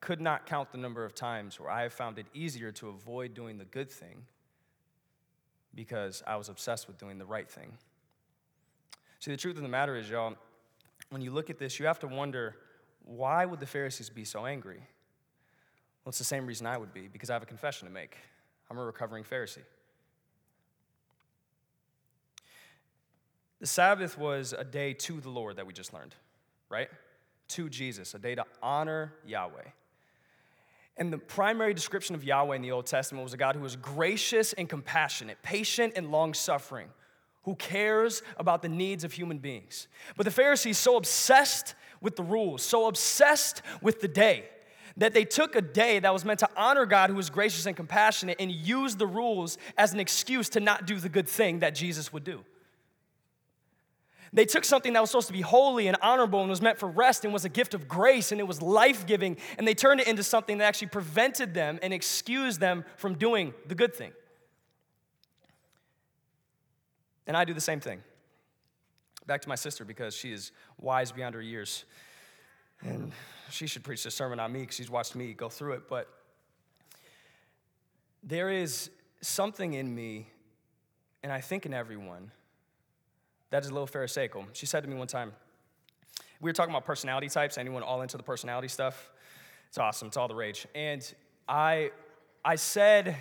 could 0.01 0.21
not 0.21 0.45
count 0.45 0.71
the 0.71 0.77
number 0.77 1.03
of 1.03 1.13
times 1.13 1.59
where 1.59 1.69
I 1.69 1.83
have 1.83 1.93
found 1.93 2.19
it 2.19 2.25
easier 2.33 2.71
to 2.73 2.89
avoid 2.89 3.33
doing 3.33 3.57
the 3.57 3.65
good 3.65 3.91
thing 3.91 4.23
because 5.75 6.23
I 6.25 6.35
was 6.35 6.49
obsessed 6.49 6.87
with 6.87 6.97
doing 6.97 7.17
the 7.17 7.25
right 7.25 7.49
thing. 7.49 7.73
See, 9.19 9.31
the 9.31 9.37
truth 9.37 9.57
of 9.57 9.63
the 9.63 9.69
matter 9.69 9.97
is, 9.97 10.09
y'all, 10.09 10.35
when 11.09 11.21
you 11.21 11.31
look 11.31 11.49
at 11.49 11.59
this, 11.59 11.79
you 11.79 11.85
have 11.85 11.99
to 11.99 12.07
wonder 12.07 12.55
why 13.03 13.45
would 13.45 13.59
the 13.59 13.65
Pharisees 13.65 14.09
be 14.09 14.23
so 14.23 14.45
angry? 14.45 14.77
Well, 14.77 16.09
it's 16.09 16.17
the 16.17 16.23
same 16.23 16.45
reason 16.45 16.65
I 16.65 16.77
would 16.77 16.93
be, 16.93 17.07
because 17.07 17.29
I 17.29 17.33
have 17.33 17.43
a 17.43 17.47
confession 17.47 17.87
to 17.87 17.93
make. 17.93 18.15
I'm 18.69 18.77
a 18.77 18.83
recovering 18.83 19.23
Pharisee. 19.23 19.63
The 23.59 23.67
Sabbath 23.67 24.17
was 24.17 24.53
a 24.57 24.63
day 24.63 24.93
to 24.93 25.19
the 25.19 25.29
Lord 25.29 25.57
that 25.57 25.67
we 25.67 25.73
just 25.73 25.93
learned, 25.93 26.15
right? 26.69 26.89
To 27.49 27.69
Jesus, 27.69 28.13
a 28.13 28.19
day 28.19 28.35
to 28.35 28.45
honor 28.63 29.13
Yahweh. 29.25 29.63
And 30.99 31.13
the 31.13 31.17
primary 31.17 31.73
description 31.73 32.13
of 32.13 32.25
Yahweh 32.25 32.57
in 32.57 32.61
the 32.61 32.71
Old 32.71 32.85
Testament 32.85 33.23
was 33.23 33.33
a 33.33 33.37
God 33.37 33.55
who 33.55 33.61
was 33.61 33.77
gracious 33.77 34.51
and 34.53 34.67
compassionate, 34.67 35.41
patient 35.41 35.93
and 35.95 36.11
long 36.11 36.33
suffering, 36.33 36.89
who 37.43 37.55
cares 37.55 38.21
about 38.37 38.61
the 38.61 38.67
needs 38.67 39.05
of 39.05 39.13
human 39.13 39.37
beings. 39.37 39.87
But 40.17 40.25
the 40.25 40.31
Pharisees, 40.31 40.77
so 40.77 40.97
obsessed 40.97 41.73
with 42.01 42.17
the 42.17 42.23
rules, 42.23 42.61
so 42.61 42.87
obsessed 42.87 43.61
with 43.81 44.01
the 44.01 44.09
day, 44.09 44.49
that 44.97 45.13
they 45.13 45.23
took 45.23 45.55
a 45.55 45.61
day 45.61 45.99
that 45.99 46.11
was 46.11 46.25
meant 46.25 46.39
to 46.39 46.49
honor 46.57 46.85
God 46.85 47.09
who 47.09 47.15
was 47.15 47.29
gracious 47.29 47.65
and 47.65 47.77
compassionate 47.77 48.35
and 48.37 48.51
used 48.51 48.99
the 48.99 49.07
rules 49.07 49.57
as 49.77 49.93
an 49.93 50.01
excuse 50.01 50.49
to 50.49 50.59
not 50.59 50.85
do 50.85 50.99
the 50.99 51.07
good 51.07 51.29
thing 51.29 51.59
that 51.59 51.73
Jesus 51.73 52.11
would 52.11 52.25
do. 52.25 52.43
They 54.31 54.45
took 54.45 54.63
something 54.63 54.93
that 54.93 55.01
was 55.01 55.09
supposed 55.09 55.27
to 55.27 55.33
be 55.33 55.41
holy 55.41 55.87
and 55.87 55.97
honorable 56.01 56.41
and 56.41 56.49
was 56.49 56.61
meant 56.61 56.77
for 56.77 56.87
rest 56.87 57.25
and 57.25 57.33
was 57.33 57.45
a 57.45 57.49
gift 57.49 57.73
of 57.73 57.87
grace 57.87 58.31
and 58.31 58.39
it 58.39 58.47
was 58.47 58.61
life 58.61 59.05
giving, 59.05 59.37
and 59.57 59.67
they 59.67 59.73
turned 59.73 60.01
it 60.01 60.07
into 60.07 60.23
something 60.23 60.59
that 60.59 60.65
actually 60.65 60.89
prevented 60.89 61.53
them 61.53 61.79
and 61.81 61.93
excused 61.93 62.59
them 62.59 62.85
from 62.97 63.15
doing 63.15 63.53
the 63.67 63.75
good 63.75 63.95
thing. 63.95 64.11
And 67.25 67.37
I 67.37 67.45
do 67.45 67.53
the 67.53 67.61
same 67.61 67.79
thing. 67.79 68.01
Back 69.27 69.41
to 69.41 69.49
my 69.49 69.55
sister 69.55 69.85
because 69.85 70.15
she 70.15 70.31
is 70.31 70.51
wise 70.79 71.11
beyond 71.11 71.35
her 71.35 71.41
years. 71.41 71.85
And 72.81 73.11
she 73.51 73.67
should 73.67 73.83
preach 73.83 74.03
the 74.03 74.11
sermon 74.11 74.39
on 74.39 74.51
me 74.51 74.61
because 74.61 74.75
she's 74.75 74.89
watched 74.89 75.15
me 75.15 75.33
go 75.33 75.49
through 75.49 75.73
it. 75.73 75.87
But 75.87 76.07
there 78.23 78.49
is 78.49 78.89
something 79.21 79.73
in 79.73 79.93
me, 79.93 80.29
and 81.23 81.31
I 81.31 81.41
think 81.41 81.65
in 81.65 81.73
everyone, 81.73 82.31
that 83.51 83.63
is 83.63 83.69
a 83.69 83.73
little 83.73 83.87
pharisaical. 83.87 84.45
She 84.53 84.65
said 84.65 84.83
to 84.83 84.89
me 84.89 84.95
one 84.95 85.07
time, 85.07 85.33
we 86.41 86.49
were 86.49 86.53
talking 86.53 86.73
about 86.73 86.85
personality 86.85 87.27
types. 87.29 87.57
Anyone 87.57 87.83
all 87.83 88.01
into 88.01 88.17
the 88.17 88.23
personality 88.23 88.67
stuff? 88.67 89.11
It's 89.67 89.77
awesome. 89.77 90.07
It's 90.07 90.17
all 90.17 90.27
the 90.27 90.35
rage. 90.35 90.65
And 90.73 91.01
I, 91.47 91.91
I 92.43 92.55
said, 92.55 93.15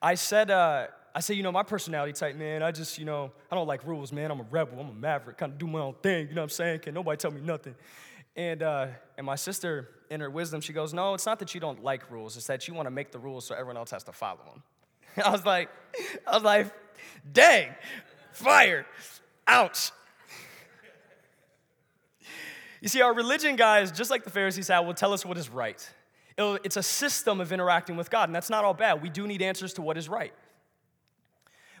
I 0.00 0.14
said, 0.14 0.50
uh, 0.50 0.86
I 1.14 1.20
said, 1.20 1.36
you 1.36 1.42
know, 1.42 1.52
my 1.52 1.62
personality 1.62 2.12
type, 2.12 2.36
man, 2.36 2.62
I 2.62 2.70
just, 2.70 2.98
you 2.98 3.04
know, 3.04 3.32
I 3.50 3.54
don't 3.54 3.66
like 3.66 3.86
rules, 3.86 4.12
man. 4.12 4.30
I'm 4.30 4.40
a 4.40 4.46
rebel. 4.50 4.80
I'm 4.80 4.88
a 4.88 4.94
maverick. 4.94 5.38
Kind 5.38 5.52
of 5.52 5.58
do 5.58 5.66
my 5.66 5.80
own 5.80 5.94
thing. 6.02 6.28
You 6.28 6.34
know 6.34 6.40
what 6.40 6.46
I'm 6.46 6.50
saying? 6.50 6.80
Can 6.80 6.94
nobody 6.94 7.16
tell 7.16 7.30
me 7.30 7.40
nothing? 7.40 7.74
And, 8.36 8.62
uh, 8.62 8.86
and 9.18 9.26
my 9.26 9.36
sister, 9.36 9.88
in 10.10 10.20
her 10.20 10.30
wisdom, 10.30 10.60
she 10.60 10.72
goes, 10.72 10.92
no, 10.94 11.14
it's 11.14 11.26
not 11.26 11.38
that 11.38 11.54
you 11.54 11.60
don't 11.60 11.82
like 11.82 12.10
rules. 12.10 12.36
It's 12.36 12.46
that 12.46 12.66
you 12.66 12.74
want 12.74 12.86
to 12.86 12.90
make 12.90 13.12
the 13.12 13.18
rules 13.18 13.46
so 13.46 13.54
everyone 13.54 13.76
else 13.76 13.90
has 13.90 14.04
to 14.04 14.12
follow 14.12 14.40
them. 14.46 14.62
I 15.24 15.30
was 15.30 15.44
like, 15.44 15.70
I 16.26 16.34
was 16.34 16.42
like, 16.42 16.72
dang, 17.32 17.68
fire. 18.32 18.86
Ouch. 19.46 19.90
You 22.80 22.88
see, 22.88 23.00
our 23.00 23.14
religion, 23.14 23.54
guys, 23.54 23.92
just 23.92 24.10
like 24.10 24.24
the 24.24 24.30
Pharisees 24.30 24.68
had, 24.68 24.80
will 24.80 24.94
tell 24.94 25.12
us 25.12 25.24
what 25.24 25.38
is 25.38 25.48
right. 25.48 25.88
It'll, 26.36 26.56
it's 26.64 26.76
a 26.76 26.82
system 26.82 27.40
of 27.40 27.52
interacting 27.52 27.96
with 27.96 28.10
God, 28.10 28.28
and 28.28 28.34
that's 28.34 28.50
not 28.50 28.64
all 28.64 28.74
bad. 28.74 29.02
We 29.02 29.08
do 29.08 29.26
need 29.26 29.40
answers 29.40 29.72
to 29.74 29.82
what 29.82 29.96
is 29.96 30.08
right. 30.08 30.32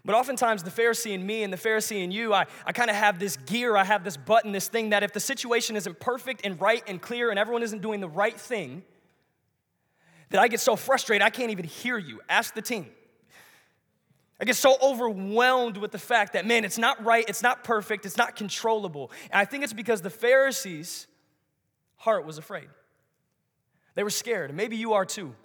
But 0.04 0.14
oftentimes, 0.14 0.62
the 0.62 0.70
Pharisee 0.70 1.12
in 1.12 1.24
me 1.24 1.42
and 1.42 1.52
the 1.52 1.56
Pharisee 1.56 2.02
in 2.02 2.10
you, 2.10 2.34
I, 2.34 2.46
I 2.66 2.72
kind 2.72 2.90
of 2.90 2.96
have 2.96 3.18
this 3.18 3.36
gear, 3.36 3.76
I 3.76 3.84
have 3.84 4.04
this 4.04 4.16
button, 4.16 4.52
this 4.52 4.68
thing 4.68 4.90
that 4.90 5.02
if 5.02 5.12
the 5.12 5.20
situation 5.20 5.76
isn't 5.76 6.00
perfect 6.00 6.42
and 6.44 6.60
right 6.60 6.82
and 6.86 7.00
clear 7.00 7.30
and 7.30 7.38
everyone 7.38 7.62
isn't 7.62 7.82
doing 7.82 8.00
the 8.00 8.08
right 8.08 8.38
thing, 8.38 8.82
that 10.30 10.40
I 10.40 10.48
get 10.48 10.60
so 10.60 10.76
frustrated 10.76 11.24
I 11.24 11.30
can't 11.30 11.50
even 11.50 11.64
hear 11.64 11.98
you. 11.98 12.20
Ask 12.28 12.54
the 12.54 12.62
team. 12.62 12.86
I 14.42 14.44
get 14.44 14.56
so 14.56 14.76
overwhelmed 14.82 15.76
with 15.76 15.92
the 15.92 16.00
fact 16.00 16.32
that, 16.32 16.44
man, 16.44 16.64
it's 16.64 16.76
not 16.76 17.02
right, 17.04 17.24
it's 17.28 17.44
not 17.44 17.62
perfect, 17.62 18.04
it's 18.04 18.16
not 18.16 18.34
controllable. 18.34 19.12
And 19.30 19.40
I 19.40 19.44
think 19.44 19.62
it's 19.62 19.72
because 19.72 20.02
the 20.02 20.10
Pharisees' 20.10 21.06
heart 21.94 22.26
was 22.26 22.38
afraid. 22.38 22.66
They 23.94 24.02
were 24.02 24.10
scared, 24.10 24.50
and 24.50 24.56
maybe 24.56 24.76
you 24.76 24.94
are 24.94 25.04
too. 25.04 25.36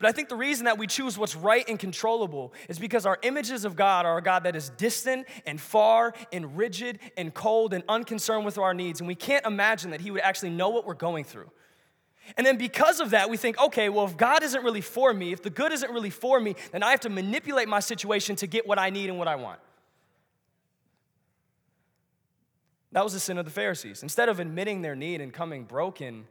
But 0.00 0.08
I 0.08 0.12
think 0.12 0.28
the 0.28 0.34
reason 0.34 0.64
that 0.64 0.76
we 0.76 0.88
choose 0.88 1.16
what's 1.16 1.36
right 1.36 1.64
and 1.68 1.78
controllable 1.78 2.52
is 2.68 2.80
because 2.80 3.06
our 3.06 3.16
images 3.22 3.64
of 3.64 3.76
God 3.76 4.06
are 4.06 4.18
a 4.18 4.22
God 4.22 4.42
that 4.42 4.56
is 4.56 4.70
distant 4.70 5.28
and 5.46 5.60
far 5.60 6.12
and 6.32 6.56
rigid 6.56 6.98
and 7.16 7.32
cold 7.32 7.72
and 7.72 7.84
unconcerned 7.88 8.44
with 8.44 8.58
our 8.58 8.74
needs. 8.74 9.00
And 9.00 9.06
we 9.06 9.14
can't 9.14 9.46
imagine 9.46 9.92
that 9.92 10.00
He 10.00 10.10
would 10.10 10.22
actually 10.22 10.50
know 10.50 10.70
what 10.70 10.84
we're 10.84 10.94
going 10.94 11.22
through. 11.22 11.50
And 12.36 12.46
then 12.46 12.56
because 12.56 13.00
of 13.00 13.10
that, 13.10 13.30
we 13.30 13.36
think, 13.36 13.58
okay, 13.60 13.88
well, 13.88 14.04
if 14.04 14.16
God 14.16 14.42
isn't 14.42 14.64
really 14.64 14.80
for 14.80 15.12
me, 15.12 15.32
if 15.32 15.42
the 15.42 15.50
good 15.50 15.72
isn't 15.72 15.90
really 15.90 16.10
for 16.10 16.40
me, 16.40 16.54
then 16.72 16.82
I 16.82 16.90
have 16.90 17.00
to 17.00 17.08
manipulate 17.08 17.68
my 17.68 17.80
situation 17.80 18.36
to 18.36 18.46
get 18.46 18.66
what 18.66 18.78
I 18.78 18.90
need 18.90 19.08
and 19.08 19.18
what 19.18 19.28
I 19.28 19.36
want. 19.36 19.60
That 22.92 23.04
was 23.04 23.12
the 23.12 23.20
sin 23.20 23.38
of 23.38 23.44
the 23.44 23.50
Pharisees. 23.50 24.02
Instead 24.02 24.28
of 24.28 24.40
admitting 24.40 24.82
their 24.82 24.96
need 24.96 25.20
and 25.20 25.32
coming 25.32 25.64
broken, 25.64 26.26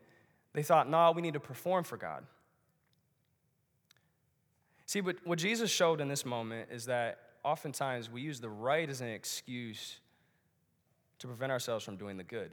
they 0.54 0.64
thought, 0.64 0.90
no, 0.90 1.12
we 1.12 1.22
need 1.22 1.34
to 1.34 1.40
perform 1.40 1.84
for 1.84 1.98
God. 1.98 2.26
See, 4.86 5.02
but 5.02 5.18
what 5.24 5.40
Jesus 5.40 5.70
showed 5.70 6.02
in 6.02 6.08
this 6.08 6.26
moment 6.26 6.70
is 6.72 6.86
that 6.86 7.20
oftentimes 7.44 8.10
we 8.10 8.22
use 8.22 8.40
the 8.40 8.50
right 8.50 8.90
as 8.90 9.02
an 9.02 9.08
excuse 9.08 10.00
to 11.20 11.28
prevent 11.28 11.52
ourselves 11.52 11.86
from 11.86 11.96
doing 11.96 12.18
the 12.18 12.24
good 12.24 12.52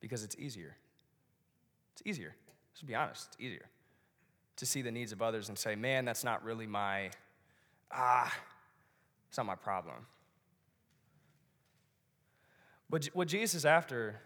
because 0.00 0.22
it's 0.22 0.36
easier. 0.38 0.76
It's 1.94 2.02
easier. 2.04 2.34
Let's 2.76 2.82
be 2.82 2.94
honest, 2.94 3.28
it's 3.28 3.40
easier 3.40 3.70
to 4.56 4.66
see 4.66 4.82
the 4.82 4.90
needs 4.90 5.10
of 5.10 5.22
others 5.22 5.48
and 5.48 5.58
say, 5.58 5.76
man, 5.76 6.04
that's 6.04 6.22
not 6.22 6.44
really 6.44 6.66
my, 6.66 7.08
ah, 7.90 8.30
it's 9.30 9.38
not 9.38 9.46
my 9.46 9.54
problem. 9.54 10.06
But 12.90 13.06
what 13.14 13.28
Jesus 13.28 13.54
is 13.54 13.64
after 13.64 14.20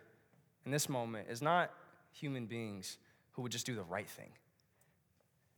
in 0.67 0.73
this 0.73 0.89
moment 0.89 1.29
is 1.31 1.41
not 1.41 1.71
human 2.11 2.47
beings 2.47 2.99
who 3.33 3.43
would 3.43 3.53
just 3.53 3.67
do 3.67 3.77
the 3.77 3.85
right 3.85 4.09
thing. 4.09 4.31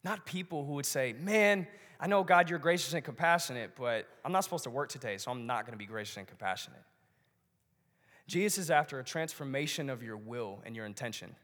Not 0.04 0.26
people 0.26 0.66
who 0.66 0.72
would 0.72 0.84
say, 0.84 1.14
Man, 1.18 1.66
I 1.98 2.08
know, 2.08 2.22
God, 2.22 2.50
you're 2.50 2.58
gracious 2.58 2.92
and 2.92 3.02
compassionate, 3.02 3.70
but 3.74 4.06
I'm 4.22 4.32
not 4.32 4.44
supposed 4.44 4.64
to 4.64 4.70
work 4.70 4.90
today, 4.90 5.16
so 5.16 5.30
I'm 5.30 5.46
not 5.46 5.64
going 5.64 5.72
to 5.72 5.78
be 5.78 5.86
gracious 5.86 6.18
and 6.18 6.26
compassionate. 6.26 6.82
Jesus 8.26 8.58
is 8.58 8.70
after 8.70 8.98
a 8.98 9.04
transformation 9.04 9.88
of 9.88 10.02
your 10.02 10.18
will 10.18 10.60
and 10.66 10.76
your 10.76 10.84
intention. 10.84 11.34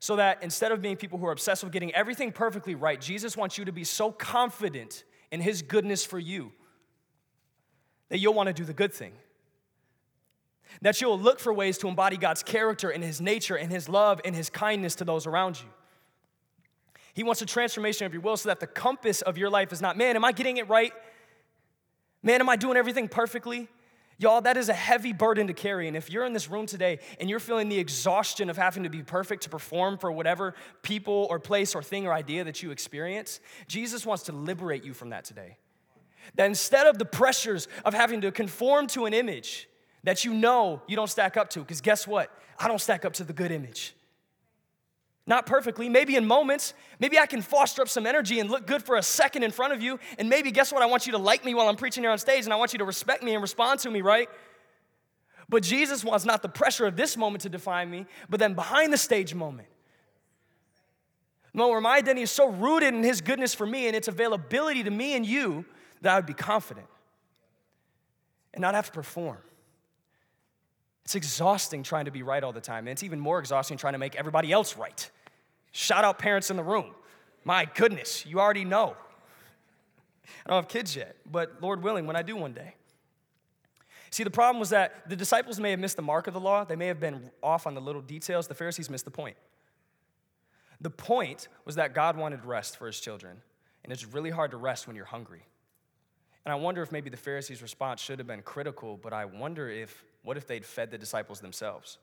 So 0.00 0.16
that 0.16 0.42
instead 0.42 0.72
of 0.72 0.80
being 0.80 0.96
people 0.96 1.18
who 1.18 1.26
are 1.26 1.32
obsessed 1.32 1.62
with 1.62 1.72
getting 1.72 1.94
everything 1.94 2.32
perfectly 2.32 2.74
right, 2.74 2.98
Jesus 2.98 3.36
wants 3.36 3.58
you 3.58 3.66
to 3.66 3.72
be 3.72 3.84
so 3.84 4.10
confident 4.10 5.04
in 5.30 5.42
his 5.42 5.60
goodness 5.60 6.04
for 6.04 6.18
you 6.18 6.52
that 8.08 8.18
you'll 8.18 8.34
want 8.34 8.48
to 8.48 8.52
do 8.54 8.64
the 8.64 8.72
good 8.72 8.92
thing. 8.94 9.12
That 10.80 11.00
you'll 11.00 11.18
look 11.18 11.38
for 11.38 11.52
ways 11.52 11.76
to 11.78 11.88
embody 11.88 12.16
God's 12.16 12.42
character 12.42 12.88
and 12.88 13.04
his 13.04 13.20
nature 13.20 13.56
and 13.56 13.70
his 13.70 13.88
love 13.88 14.20
and 14.24 14.34
his 14.34 14.48
kindness 14.48 14.94
to 14.96 15.04
those 15.04 15.26
around 15.26 15.60
you. 15.60 15.68
He 17.12 17.22
wants 17.22 17.42
a 17.42 17.46
transformation 17.46 18.06
of 18.06 18.14
your 18.14 18.22
will 18.22 18.36
so 18.36 18.48
that 18.48 18.60
the 18.60 18.66
compass 18.66 19.20
of 19.20 19.36
your 19.36 19.50
life 19.50 19.72
is 19.72 19.82
not, 19.82 19.98
man, 19.98 20.16
am 20.16 20.24
I 20.24 20.32
getting 20.32 20.56
it 20.56 20.68
right? 20.68 20.92
Man, 22.22 22.40
am 22.40 22.48
I 22.48 22.56
doing 22.56 22.76
everything 22.76 23.08
perfectly? 23.08 23.68
Y'all, 24.20 24.42
that 24.42 24.58
is 24.58 24.68
a 24.68 24.74
heavy 24.74 25.14
burden 25.14 25.46
to 25.46 25.54
carry. 25.54 25.88
And 25.88 25.96
if 25.96 26.10
you're 26.10 26.26
in 26.26 26.34
this 26.34 26.50
room 26.50 26.66
today 26.66 26.98
and 27.18 27.30
you're 27.30 27.40
feeling 27.40 27.70
the 27.70 27.78
exhaustion 27.78 28.50
of 28.50 28.56
having 28.58 28.82
to 28.82 28.90
be 28.90 29.02
perfect 29.02 29.44
to 29.44 29.48
perform 29.48 29.96
for 29.96 30.12
whatever 30.12 30.54
people 30.82 31.26
or 31.30 31.38
place 31.38 31.74
or 31.74 31.82
thing 31.82 32.06
or 32.06 32.12
idea 32.12 32.44
that 32.44 32.62
you 32.62 32.70
experience, 32.70 33.40
Jesus 33.66 34.04
wants 34.04 34.24
to 34.24 34.32
liberate 34.32 34.84
you 34.84 34.92
from 34.92 35.08
that 35.08 35.24
today. 35.24 35.56
That 36.34 36.44
instead 36.44 36.86
of 36.86 36.98
the 36.98 37.06
pressures 37.06 37.66
of 37.82 37.94
having 37.94 38.20
to 38.20 38.30
conform 38.30 38.88
to 38.88 39.06
an 39.06 39.14
image 39.14 39.70
that 40.04 40.22
you 40.22 40.34
know 40.34 40.82
you 40.86 40.96
don't 40.96 41.08
stack 41.08 41.38
up 41.38 41.48
to, 41.50 41.60
because 41.60 41.80
guess 41.80 42.06
what? 42.06 42.30
I 42.58 42.68
don't 42.68 42.80
stack 42.80 43.06
up 43.06 43.14
to 43.14 43.24
the 43.24 43.32
good 43.32 43.50
image. 43.50 43.94
Not 45.30 45.46
perfectly, 45.46 45.88
maybe 45.88 46.16
in 46.16 46.26
moments. 46.26 46.74
Maybe 46.98 47.16
I 47.16 47.24
can 47.24 47.40
foster 47.40 47.82
up 47.82 47.88
some 47.88 48.04
energy 48.04 48.40
and 48.40 48.50
look 48.50 48.66
good 48.66 48.82
for 48.82 48.96
a 48.96 49.02
second 49.02 49.44
in 49.44 49.52
front 49.52 49.72
of 49.72 49.80
you. 49.80 50.00
And 50.18 50.28
maybe, 50.28 50.50
guess 50.50 50.72
what? 50.72 50.82
I 50.82 50.86
want 50.86 51.06
you 51.06 51.12
to 51.12 51.18
like 51.18 51.44
me 51.44 51.54
while 51.54 51.68
I'm 51.68 51.76
preaching 51.76 52.02
here 52.02 52.10
on 52.10 52.18
stage 52.18 52.42
and 52.42 52.52
I 52.52 52.56
want 52.56 52.72
you 52.72 52.80
to 52.80 52.84
respect 52.84 53.22
me 53.22 53.34
and 53.34 53.40
respond 53.40 53.78
to 53.80 53.92
me, 53.92 54.00
right? 54.00 54.28
But 55.48 55.62
Jesus 55.62 56.02
wants 56.02 56.24
not 56.24 56.42
the 56.42 56.48
pressure 56.48 56.84
of 56.84 56.96
this 56.96 57.16
moment 57.16 57.42
to 57.42 57.48
define 57.48 57.88
me, 57.88 58.06
but 58.28 58.40
then 58.40 58.54
behind 58.54 58.92
the 58.92 58.98
stage 58.98 59.32
moment. 59.32 59.68
Moment 61.54 61.74
where 61.74 61.80
my 61.80 61.98
identity 61.98 62.22
is 62.22 62.32
so 62.32 62.48
rooted 62.48 62.92
in 62.92 63.04
His 63.04 63.20
goodness 63.20 63.54
for 63.54 63.66
me 63.66 63.86
and 63.86 63.94
its 63.94 64.08
availability 64.08 64.82
to 64.82 64.90
me 64.90 65.14
and 65.14 65.24
you 65.24 65.64
that 66.00 66.12
I 66.12 66.16
would 66.16 66.26
be 66.26 66.34
confident 66.34 66.88
and 68.52 68.62
not 68.62 68.74
have 68.74 68.86
to 68.86 68.92
perform. 68.92 69.38
It's 71.04 71.14
exhausting 71.14 71.84
trying 71.84 72.06
to 72.06 72.10
be 72.10 72.24
right 72.24 72.42
all 72.42 72.52
the 72.52 72.60
time, 72.60 72.88
and 72.88 72.88
it's 72.88 73.04
even 73.04 73.20
more 73.20 73.38
exhausting 73.38 73.76
trying 73.76 73.92
to 73.92 73.98
make 74.00 74.16
everybody 74.16 74.50
else 74.50 74.76
right. 74.76 75.08
Shout 75.72 76.04
out 76.04 76.18
parents 76.18 76.50
in 76.50 76.56
the 76.56 76.62
room. 76.62 76.90
My 77.44 77.64
goodness, 77.74 78.26
you 78.26 78.40
already 78.40 78.64
know. 78.64 78.96
I 80.44 80.50
don't 80.50 80.56
have 80.56 80.68
kids 80.68 80.94
yet, 80.94 81.16
but 81.30 81.56
Lord 81.60 81.82
willing, 81.82 82.06
when 82.06 82.16
I 82.16 82.22
do 82.22 82.36
one 82.36 82.52
day. 82.52 82.74
See, 84.10 84.24
the 84.24 84.30
problem 84.30 84.58
was 84.58 84.70
that 84.70 85.08
the 85.08 85.16
disciples 85.16 85.60
may 85.60 85.70
have 85.70 85.78
missed 85.78 85.96
the 85.96 86.02
mark 86.02 86.26
of 86.26 86.34
the 86.34 86.40
law, 86.40 86.64
they 86.64 86.76
may 86.76 86.86
have 86.86 87.00
been 87.00 87.30
off 87.42 87.66
on 87.66 87.74
the 87.74 87.80
little 87.80 88.02
details. 88.02 88.48
The 88.48 88.54
Pharisees 88.54 88.90
missed 88.90 89.04
the 89.04 89.10
point. 89.10 89.36
The 90.80 90.90
point 90.90 91.48
was 91.64 91.76
that 91.76 91.94
God 91.94 92.16
wanted 92.16 92.44
rest 92.44 92.76
for 92.76 92.86
his 92.86 93.00
children, 93.00 93.42
and 93.84 93.92
it's 93.92 94.06
really 94.06 94.30
hard 94.30 94.50
to 94.52 94.56
rest 94.56 94.86
when 94.86 94.96
you're 94.96 95.04
hungry. 95.04 95.42
And 96.44 96.52
I 96.52 96.56
wonder 96.56 96.82
if 96.82 96.90
maybe 96.90 97.10
the 97.10 97.16
Pharisees' 97.16 97.62
response 97.62 98.00
should 98.00 98.18
have 98.18 98.26
been 98.26 98.42
critical, 98.42 98.96
but 98.96 99.12
I 99.12 99.26
wonder 99.26 99.68
if, 99.68 100.04
what 100.24 100.36
if 100.36 100.46
they'd 100.46 100.64
fed 100.64 100.90
the 100.90 100.98
disciples 100.98 101.40
themselves? 101.40 101.98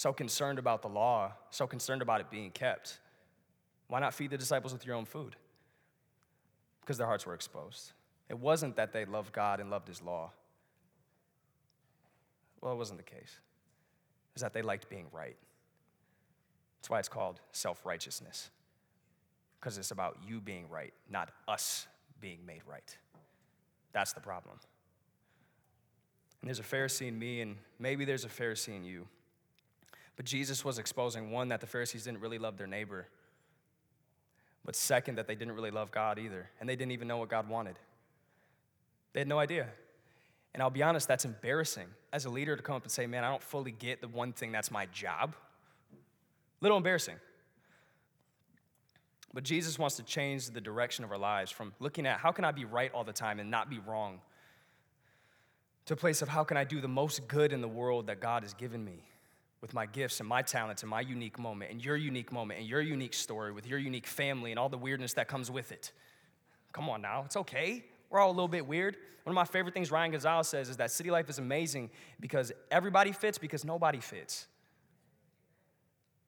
So 0.00 0.14
concerned 0.14 0.58
about 0.58 0.80
the 0.80 0.88
law, 0.88 1.30
so 1.50 1.66
concerned 1.66 2.00
about 2.00 2.22
it 2.22 2.30
being 2.30 2.50
kept, 2.50 3.00
why 3.86 4.00
not 4.00 4.14
feed 4.14 4.30
the 4.30 4.38
disciples 4.38 4.72
with 4.72 4.86
your 4.86 4.96
own 4.96 5.04
food? 5.04 5.36
Because 6.80 6.96
their 6.96 7.06
hearts 7.06 7.26
were 7.26 7.34
exposed. 7.34 7.92
It 8.30 8.38
wasn't 8.38 8.76
that 8.76 8.94
they 8.94 9.04
loved 9.04 9.34
God 9.34 9.60
and 9.60 9.68
loved 9.68 9.86
His 9.88 10.00
law. 10.00 10.30
Well, 12.62 12.72
it 12.72 12.76
wasn't 12.76 12.98
the 12.98 13.04
case. 13.04 13.40
It's 14.32 14.40
that 14.40 14.54
they 14.54 14.62
liked 14.62 14.88
being 14.88 15.04
right. 15.12 15.36
That's 16.78 16.88
why 16.88 16.98
it's 16.98 17.10
called 17.10 17.38
self 17.52 17.84
righteousness, 17.84 18.48
because 19.60 19.76
it's 19.76 19.90
about 19.90 20.16
you 20.26 20.40
being 20.40 20.66
right, 20.70 20.94
not 21.10 21.30
us 21.46 21.86
being 22.22 22.38
made 22.46 22.62
right. 22.66 22.96
That's 23.92 24.14
the 24.14 24.20
problem. 24.22 24.56
And 26.40 26.48
there's 26.48 26.58
a 26.58 26.62
Pharisee 26.62 27.08
in 27.08 27.18
me, 27.18 27.42
and 27.42 27.56
maybe 27.78 28.06
there's 28.06 28.24
a 28.24 28.28
Pharisee 28.28 28.74
in 28.74 28.84
you. 28.86 29.06
But 30.20 30.26
Jesus 30.26 30.66
was 30.66 30.78
exposing 30.78 31.30
one, 31.30 31.48
that 31.48 31.62
the 31.62 31.66
Pharisees 31.66 32.04
didn't 32.04 32.20
really 32.20 32.36
love 32.36 32.58
their 32.58 32.66
neighbor, 32.66 33.06
but 34.66 34.76
second, 34.76 35.14
that 35.14 35.26
they 35.26 35.34
didn't 35.34 35.54
really 35.54 35.70
love 35.70 35.90
God 35.92 36.18
either, 36.18 36.50
and 36.60 36.68
they 36.68 36.76
didn't 36.76 36.92
even 36.92 37.08
know 37.08 37.16
what 37.16 37.30
God 37.30 37.48
wanted. 37.48 37.78
They 39.14 39.20
had 39.20 39.28
no 39.28 39.38
idea. 39.38 39.66
And 40.52 40.62
I'll 40.62 40.68
be 40.68 40.82
honest, 40.82 41.08
that's 41.08 41.24
embarrassing 41.24 41.86
as 42.12 42.26
a 42.26 42.28
leader 42.28 42.54
to 42.54 42.62
come 42.62 42.74
up 42.74 42.82
and 42.82 42.92
say, 42.92 43.06
Man, 43.06 43.24
I 43.24 43.30
don't 43.30 43.42
fully 43.42 43.70
get 43.70 44.02
the 44.02 44.08
one 44.08 44.34
thing 44.34 44.52
that's 44.52 44.70
my 44.70 44.84
job. 44.92 45.34
Little 46.60 46.76
embarrassing. 46.76 47.16
But 49.32 49.42
Jesus 49.42 49.78
wants 49.78 49.96
to 49.96 50.02
change 50.02 50.50
the 50.50 50.60
direction 50.60 51.02
of 51.02 51.12
our 51.12 51.18
lives 51.18 51.50
from 51.50 51.72
looking 51.80 52.04
at 52.04 52.18
how 52.18 52.30
can 52.30 52.44
I 52.44 52.52
be 52.52 52.66
right 52.66 52.92
all 52.92 53.04
the 53.04 53.14
time 53.14 53.40
and 53.40 53.50
not 53.50 53.70
be 53.70 53.78
wrong 53.78 54.20
to 55.86 55.94
a 55.94 55.96
place 55.96 56.20
of 56.20 56.28
how 56.28 56.44
can 56.44 56.58
I 56.58 56.64
do 56.64 56.82
the 56.82 56.88
most 56.88 57.26
good 57.26 57.54
in 57.54 57.62
the 57.62 57.68
world 57.68 58.08
that 58.08 58.20
God 58.20 58.42
has 58.42 58.52
given 58.52 58.84
me 58.84 59.04
with 59.60 59.74
my 59.74 59.86
gifts 59.86 60.20
and 60.20 60.28
my 60.28 60.42
talents 60.42 60.82
and 60.82 60.90
my 60.90 61.00
unique 61.00 61.38
moment 61.38 61.70
and 61.70 61.84
your 61.84 61.96
unique 61.96 62.32
moment 62.32 62.60
and 62.60 62.68
your 62.68 62.80
unique 62.80 63.14
story 63.14 63.52
with 63.52 63.66
your 63.66 63.78
unique 63.78 64.06
family 64.06 64.50
and 64.50 64.58
all 64.58 64.68
the 64.68 64.78
weirdness 64.78 65.14
that 65.14 65.28
comes 65.28 65.50
with 65.50 65.70
it. 65.72 65.92
Come 66.72 66.88
on 66.88 67.02
now, 67.02 67.22
it's 67.26 67.36
okay. 67.36 67.84
We're 68.08 68.20
all 68.20 68.30
a 68.30 68.32
little 68.32 68.48
bit 68.48 68.66
weird. 68.66 68.96
One 69.24 69.32
of 69.32 69.34
my 69.34 69.44
favorite 69.44 69.74
things 69.74 69.90
Ryan 69.90 70.12
Gonzalez 70.12 70.48
says 70.48 70.68
is 70.68 70.78
that 70.78 70.90
city 70.90 71.10
life 71.10 71.28
is 71.28 71.38
amazing 71.38 71.90
because 72.18 72.52
everybody 72.70 73.12
fits 73.12 73.38
because 73.38 73.64
nobody 73.64 74.00
fits. 74.00 74.46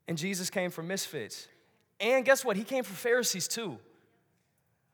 And 0.06 0.18
Jesus 0.18 0.50
came 0.50 0.70
for 0.70 0.82
misfits. 0.82 1.48
And 2.00 2.24
guess 2.24 2.44
what? 2.44 2.56
He 2.56 2.64
came 2.64 2.84
for 2.84 2.94
Pharisees 2.94 3.48
too. 3.48 3.78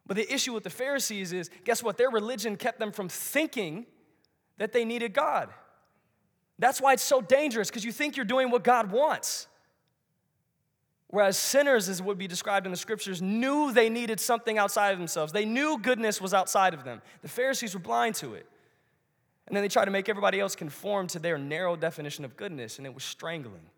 But 0.07 0.16
the 0.16 0.33
issue 0.33 0.52
with 0.52 0.64
the 0.64 0.71
Pharisees 0.71 1.33
is 1.33 1.50
guess 1.64 1.83
what? 1.83 1.99
Their 1.99 2.11
religion 2.11 2.57
kept 2.57 2.78
them 2.78 2.92
from 2.92 3.09
thinking 3.09 3.87
that 4.59 4.73
they 4.73 4.85
needed 4.85 5.12
God. 5.12 5.50
That's 6.59 6.81
why 6.81 6.93
it's 6.95 7.03
so 7.03 7.21
dangerous, 7.21 7.69
because 7.69 7.85
you 7.85 7.93
think 7.93 8.17
you're 8.17 8.25
doing 8.25 8.50
what 8.50 8.65
God 8.65 8.91
wants. 8.91 9.47
Whereas 11.09 11.38
sinners, 11.38 11.88
as 11.88 12.03
would 12.03 12.19
be 12.19 12.27
described 12.27 12.67
in 12.67 12.73
the 12.73 12.77
scriptures, 12.77 13.23
knew 13.23 13.73
they 13.73 13.88
needed 13.88 14.21
something 14.21 14.59
outside 14.59 14.91
of 14.91 14.99
themselves. 14.99 15.33
They 15.33 15.47
knew 15.47 15.79
goodness 15.79 16.21
was 16.21 16.35
outside 16.35 16.75
of 16.75 16.85
them. 16.85 17.00
The 17.23 17.29
Pharisees 17.29 17.75
were 17.75 17.81
blind 17.81 18.15
to 18.17 18.35
it. 18.35 18.47
And 19.47 19.57
then 19.57 19.62
they 19.62 19.69
tried 19.69 19.87
to 19.87 19.91
make 19.91 20.11
everybody 20.11 20.38
else 20.38 20.55
conform 20.55 21.07
to 21.09 21.19
their 21.19 21.38
narrow 21.38 21.75
definition 21.77 22.27
of 22.27 22.37
goodness, 22.37 22.77
and 22.77 22.87
it 22.87 22.93
was 22.93 23.03
strangling. 23.03 23.71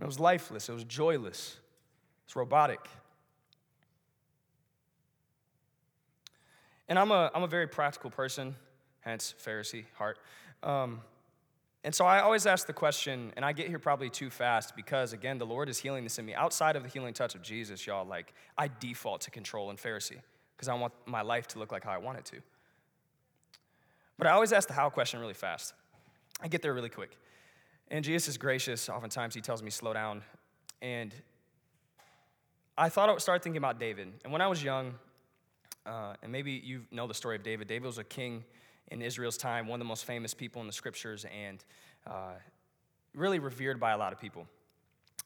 It 0.00 0.06
was 0.06 0.18
lifeless, 0.18 0.68
it 0.68 0.72
was 0.72 0.82
joyless, 0.82 1.58
it's 2.24 2.34
robotic. 2.34 2.80
And 6.88 6.98
I'm 6.98 7.12
a, 7.12 7.30
I'm 7.32 7.44
a 7.44 7.46
very 7.46 7.68
practical 7.68 8.10
person, 8.10 8.56
hence 9.02 9.32
Pharisee 9.46 9.84
heart. 9.94 10.18
Um, 10.62 11.00
and 11.84 11.94
so 11.94 12.04
I 12.04 12.20
always 12.20 12.46
ask 12.46 12.66
the 12.66 12.72
question, 12.72 13.32
and 13.36 13.44
I 13.44 13.52
get 13.52 13.66
here 13.66 13.80
probably 13.80 14.08
too 14.08 14.30
fast 14.30 14.76
because, 14.76 15.12
again, 15.12 15.38
the 15.38 15.46
Lord 15.46 15.68
is 15.68 15.78
healing 15.78 16.04
this 16.04 16.18
in 16.18 16.24
me. 16.24 16.34
Outside 16.34 16.76
of 16.76 16.84
the 16.84 16.88
healing 16.88 17.12
touch 17.12 17.34
of 17.34 17.42
Jesus, 17.42 17.84
y'all, 17.86 18.06
like, 18.06 18.34
I 18.56 18.70
default 18.78 19.22
to 19.22 19.32
control 19.32 19.70
and 19.70 19.78
Pharisee 19.78 20.20
because 20.56 20.68
I 20.68 20.74
want 20.74 20.92
my 21.06 21.22
life 21.22 21.48
to 21.48 21.58
look 21.58 21.72
like 21.72 21.82
how 21.82 21.90
I 21.90 21.98
want 21.98 22.18
it 22.18 22.24
to. 22.26 22.36
But 24.16 24.28
I 24.28 24.30
always 24.30 24.52
ask 24.52 24.68
the 24.68 24.74
how 24.74 24.90
question 24.90 25.18
really 25.18 25.34
fast. 25.34 25.74
I 26.40 26.46
get 26.46 26.62
there 26.62 26.72
really 26.72 26.88
quick. 26.88 27.16
And 27.88 28.04
Jesus 28.04 28.28
is 28.28 28.38
gracious. 28.38 28.88
Oftentimes, 28.88 29.34
he 29.34 29.40
tells 29.40 29.60
me, 29.60 29.70
slow 29.70 29.92
down. 29.92 30.22
And 30.80 31.12
I 32.78 32.88
thought 32.88 33.08
I 33.08 33.12
would 33.12 33.22
start 33.22 33.42
thinking 33.42 33.58
about 33.58 33.80
David. 33.80 34.12
And 34.22 34.32
when 34.32 34.40
I 34.40 34.46
was 34.46 34.62
young, 34.62 34.94
uh, 35.84 36.14
and 36.22 36.30
maybe 36.30 36.52
you 36.52 36.82
know 36.92 37.08
the 37.08 37.14
story 37.14 37.34
of 37.34 37.42
David, 37.42 37.66
David 37.66 37.86
was 37.86 37.98
a 37.98 38.04
king 38.04 38.44
in 38.88 39.02
Israel's 39.02 39.36
time, 39.36 39.66
one 39.66 39.80
of 39.80 39.84
the 39.84 39.88
most 39.88 40.04
famous 40.04 40.34
people 40.34 40.60
in 40.60 40.66
the 40.66 40.72
scriptures, 40.72 41.24
and 41.24 41.64
uh, 42.06 42.34
really 43.14 43.38
revered 43.38 43.80
by 43.80 43.92
a 43.92 43.98
lot 43.98 44.12
of 44.12 44.20
people. 44.20 44.46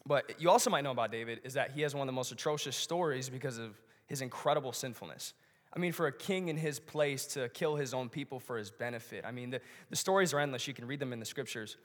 But 0.05 0.41
you 0.41 0.51
also 0.51 0.71
might 0.71 0.85
know 0.85 0.93
about 0.93 1.11
David 1.11 1.41
is 1.43 1.55
that 1.55 1.73
he 1.73 1.83
has 1.83 1.95
one 1.95 2.03
of 2.03 2.07
the 2.07 2.17
most 2.17 2.31
atrocious 2.31 2.77
stories 2.77 3.29
because 3.29 3.59
of 3.59 3.81
his 4.07 4.21
incredible 4.21 4.73
sinfulness. 4.73 5.35
I 5.73 5.79
mean, 5.79 5.93
for 5.93 6.07
a 6.07 6.13
king 6.13 6.49
in 6.49 6.57
his 6.57 6.79
place 6.79 7.27
to 7.29 7.49
kill 7.51 7.77
his 7.77 7.93
own 7.93 8.09
people 8.09 8.39
for 8.39 8.57
his 8.57 8.71
benefit. 8.71 9.25
I 9.27 9.33
mean, 9.33 9.51
the, 9.51 9.61
the 9.91 9.97
stories 9.97 10.33
are 10.33 10.39
endless. 10.39 10.67
You 10.67 10.75
can 10.75 10.87
read 10.87 11.01
them 11.01 11.13
in 11.13 11.19
the 11.19 11.27
scriptures. 11.27 11.77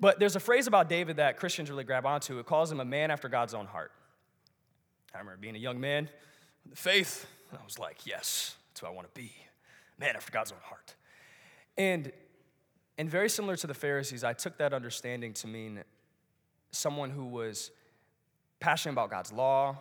But 0.00 0.18
there's 0.18 0.34
a 0.34 0.40
phrase 0.40 0.66
about 0.66 0.88
David 0.88 1.16
that 1.16 1.36
Christians 1.36 1.70
really 1.70 1.84
grab 1.84 2.04
onto. 2.04 2.38
It 2.38 2.46
calls 2.46 2.72
him 2.72 2.80
a 2.80 2.84
man 2.84 3.10
after 3.10 3.28
God's 3.28 3.54
own 3.54 3.66
heart. 3.66 3.92
I 5.14 5.18
remember 5.18 5.38
being 5.40 5.56
a 5.56 5.58
young 5.58 5.80
man 5.80 6.08
in 6.64 6.70
the 6.70 6.76
faith, 6.76 7.26
and 7.50 7.58
I 7.60 7.64
was 7.64 7.78
like, 7.78 8.06
yes, 8.06 8.56
that's 8.70 8.80
who 8.80 8.86
I 8.86 8.90
want 8.90 9.12
to 9.12 9.20
be. 9.20 9.32
Man 9.98 10.16
after 10.16 10.32
God's 10.32 10.52
own 10.52 10.58
heart. 10.62 10.94
And, 11.78 12.10
and 12.98 13.08
very 13.08 13.30
similar 13.30 13.56
to 13.56 13.66
the 13.68 13.74
Pharisees, 13.74 14.24
I 14.24 14.32
took 14.32 14.58
that 14.58 14.74
understanding 14.74 15.32
to 15.34 15.46
mean 15.46 15.84
someone 16.72 17.10
who 17.10 17.26
was 17.26 17.70
passionate 18.58 18.94
about 18.94 19.10
God's 19.10 19.32
law, 19.32 19.78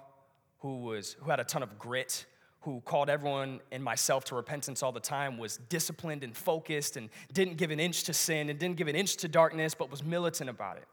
who, 0.59 0.81
was, 0.81 1.17
who 1.19 1.29
had 1.31 1.39
a 1.39 1.43
ton 1.43 1.63
of 1.63 1.79
grit, 1.79 2.25
who 2.61 2.81
called 2.81 3.09
everyone 3.09 3.61
and 3.71 3.83
myself 3.83 4.25
to 4.25 4.35
repentance 4.35 4.83
all 4.83 4.91
the 4.91 4.99
time, 4.99 5.39
was 5.39 5.57
disciplined 5.69 6.23
and 6.23 6.37
focused 6.37 6.97
and 6.97 7.09
didn't 7.33 7.57
give 7.57 7.71
an 7.71 7.79
inch 7.79 8.03
to 8.03 8.13
sin 8.13 8.49
and 8.49 8.59
didn't 8.59 8.77
give 8.77 8.87
an 8.87 8.95
inch 8.95 9.17
to 9.17 9.27
darkness, 9.27 9.73
but 9.73 9.89
was 9.89 10.03
militant 10.03 10.49
about 10.49 10.77
it. 10.77 10.87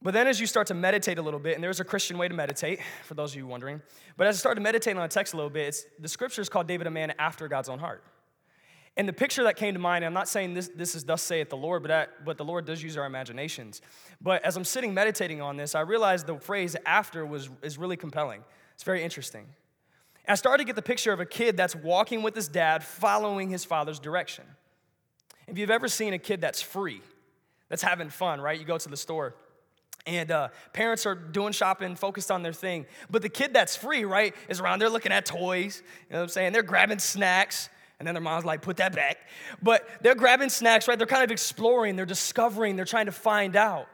But 0.00 0.14
then, 0.14 0.28
as 0.28 0.38
you 0.38 0.46
start 0.46 0.68
to 0.68 0.74
meditate 0.74 1.18
a 1.18 1.22
little 1.22 1.40
bit, 1.40 1.54
and 1.54 1.64
there's 1.64 1.80
a 1.80 1.84
Christian 1.84 2.18
way 2.18 2.28
to 2.28 2.34
meditate, 2.34 2.80
for 3.04 3.14
those 3.14 3.32
of 3.32 3.36
you 3.36 3.46
wondering, 3.46 3.82
but 4.16 4.26
as 4.26 4.36
I 4.36 4.38
started 4.38 4.60
meditating 4.60 4.98
on 4.98 5.08
the 5.08 5.12
text 5.12 5.32
a 5.32 5.36
little 5.36 5.50
bit, 5.50 5.76
the 5.98 6.08
scriptures 6.08 6.48
called 6.48 6.68
David 6.68 6.86
a 6.86 6.90
man 6.90 7.14
after 7.18 7.48
God's 7.48 7.68
own 7.68 7.78
heart. 7.78 8.04
And 8.98 9.08
the 9.08 9.12
picture 9.12 9.44
that 9.44 9.56
came 9.56 9.74
to 9.74 9.80
mind, 9.80 10.04
I'm 10.04 10.12
not 10.12 10.28
saying 10.28 10.54
this, 10.54 10.68
this 10.74 10.96
is 10.96 11.04
thus 11.04 11.22
saith 11.22 11.50
the 11.50 11.56
Lord, 11.56 11.84
but, 11.84 12.24
but 12.24 12.36
the 12.36 12.44
Lord 12.44 12.64
does 12.64 12.82
use 12.82 12.96
our 12.96 13.06
imaginations. 13.06 13.80
But 14.20 14.44
as 14.44 14.56
I'm 14.56 14.64
sitting 14.64 14.92
meditating 14.92 15.40
on 15.40 15.56
this, 15.56 15.76
I 15.76 15.82
realized 15.82 16.26
the 16.26 16.40
phrase 16.40 16.74
after 16.84 17.24
was, 17.24 17.48
is 17.62 17.78
really 17.78 17.96
compelling. 17.96 18.42
It's 18.74 18.82
very 18.82 19.04
interesting. 19.04 19.46
I 20.26 20.34
started 20.34 20.64
to 20.64 20.66
get 20.66 20.74
the 20.74 20.82
picture 20.82 21.12
of 21.12 21.20
a 21.20 21.26
kid 21.26 21.56
that's 21.56 21.76
walking 21.76 22.22
with 22.22 22.34
his 22.34 22.48
dad, 22.48 22.82
following 22.82 23.48
his 23.48 23.64
father's 23.64 24.00
direction. 24.00 24.44
If 25.46 25.56
you've 25.58 25.70
ever 25.70 25.86
seen 25.86 26.12
a 26.12 26.18
kid 26.18 26.40
that's 26.40 26.60
free, 26.60 27.00
that's 27.68 27.82
having 27.82 28.10
fun, 28.10 28.40
right? 28.40 28.58
You 28.58 28.66
go 28.66 28.78
to 28.78 28.88
the 28.88 28.96
store 28.96 29.36
and 30.06 30.30
uh, 30.30 30.48
parents 30.72 31.06
are 31.06 31.14
doing 31.14 31.52
shopping, 31.52 31.94
focused 31.94 32.30
on 32.30 32.42
their 32.42 32.52
thing. 32.52 32.84
But 33.08 33.22
the 33.22 33.28
kid 33.28 33.54
that's 33.54 33.76
free, 33.76 34.04
right, 34.04 34.34
is 34.48 34.60
around 34.60 34.80
there 34.80 34.90
looking 34.90 35.12
at 35.12 35.24
toys. 35.24 35.82
You 36.08 36.14
know 36.14 36.18
what 36.18 36.22
I'm 36.24 36.28
saying? 36.30 36.52
They're 36.52 36.62
grabbing 36.62 36.98
snacks. 36.98 37.68
And 37.98 38.06
then 38.06 38.14
their 38.14 38.22
mom's 38.22 38.44
like, 38.44 38.62
put 38.62 38.76
that 38.76 38.94
back. 38.94 39.18
But 39.62 39.88
they're 40.02 40.14
grabbing 40.14 40.50
snacks, 40.50 40.86
right? 40.86 40.96
They're 40.96 41.06
kind 41.06 41.24
of 41.24 41.30
exploring, 41.30 41.96
they're 41.96 42.06
discovering, 42.06 42.76
they're 42.76 42.84
trying 42.84 43.06
to 43.06 43.12
find 43.12 43.56
out. 43.56 43.88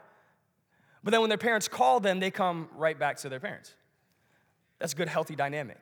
But 1.03 1.11
then 1.11 1.21
when 1.21 1.29
their 1.29 1.37
parents 1.37 1.67
call 1.67 1.99
them, 1.99 2.19
they 2.19 2.31
come 2.31 2.69
right 2.75 2.97
back 2.97 3.17
to 3.17 3.29
their 3.29 3.39
parents. 3.39 3.73
That's 4.79 4.93
a 4.93 4.95
good, 4.95 5.07
healthy 5.07 5.35
dynamic. 5.35 5.79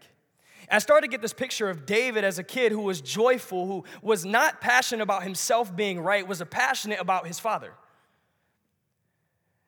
I 0.71 0.79
started 0.79 1.07
to 1.07 1.11
get 1.11 1.21
this 1.21 1.33
picture 1.33 1.69
of 1.69 1.85
David 1.85 2.23
as 2.23 2.39
a 2.39 2.43
kid 2.43 2.71
who 2.71 2.81
was 2.81 3.01
joyful, 3.01 3.67
who 3.67 3.83
was 4.01 4.25
not 4.25 4.61
passionate 4.61 5.03
about 5.03 5.23
himself 5.23 5.75
being 5.75 5.99
right, 5.99 6.25
was 6.25 6.41
passionate 6.49 6.99
about 7.01 7.27
his 7.27 7.39
father. 7.39 7.73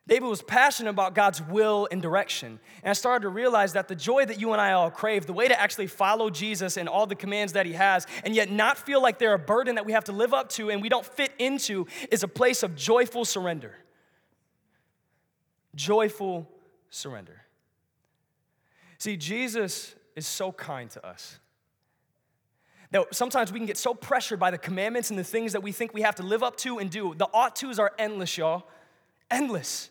David 0.07 0.27
was 0.27 0.43
passionate 0.43 0.91
about 0.91 1.15
God's 1.15 1.41
will 1.41 1.87
and 1.91 1.99
direction. 1.99 2.59
And 2.83 2.91
I 2.91 2.93
started 2.93 3.23
to 3.23 3.29
realize 3.29 3.73
that 3.73 3.87
the 3.87 3.95
joy 3.95 4.23
that 4.25 4.39
you 4.39 4.51
and 4.51 4.61
I 4.61 4.73
all 4.73 4.91
crave, 4.91 5.25
the 5.25 5.33
way 5.33 5.47
to 5.47 5.59
actually 5.59 5.87
follow 5.87 6.29
Jesus 6.29 6.77
and 6.77 6.87
all 6.87 7.07
the 7.07 7.15
commands 7.15 7.53
that 7.53 7.65
he 7.65 7.73
has, 7.73 8.05
and 8.23 8.35
yet 8.35 8.51
not 8.51 8.77
feel 8.77 9.01
like 9.01 9.17
they're 9.17 9.33
a 9.33 9.39
burden 9.39 9.75
that 9.75 9.85
we 9.85 9.93
have 9.93 10.03
to 10.03 10.11
live 10.11 10.31
up 10.31 10.49
to 10.49 10.69
and 10.69 10.79
we 10.79 10.89
don't 10.89 11.05
fit 11.05 11.31
into, 11.39 11.87
is 12.11 12.21
a 12.21 12.27
place 12.27 12.61
of 12.61 12.75
joyful 12.75 13.25
surrender. 13.25 13.73
Joyful 15.73 16.47
surrender. 16.91 17.41
See, 18.99 19.17
Jesus 19.17 19.95
is 20.15 20.27
so 20.27 20.51
kind 20.51 20.87
to 20.91 21.05
us. 21.05 21.39
That 22.91 23.07
sometimes 23.15 23.51
we 23.51 23.57
can 23.57 23.65
get 23.65 23.77
so 23.77 23.95
pressured 23.95 24.39
by 24.39 24.51
the 24.51 24.59
commandments 24.59 25.09
and 25.09 25.17
the 25.17 25.23
things 25.23 25.53
that 25.53 25.63
we 25.63 25.71
think 25.71 25.95
we 25.95 26.03
have 26.03 26.15
to 26.15 26.23
live 26.23 26.43
up 26.43 26.57
to 26.57 26.77
and 26.77 26.91
do. 26.91 27.15
The 27.17 27.27
ought 27.33 27.55
tos 27.55 27.79
are 27.79 27.91
endless, 27.97 28.37
y'all. 28.37 28.67
Endless 29.31 29.89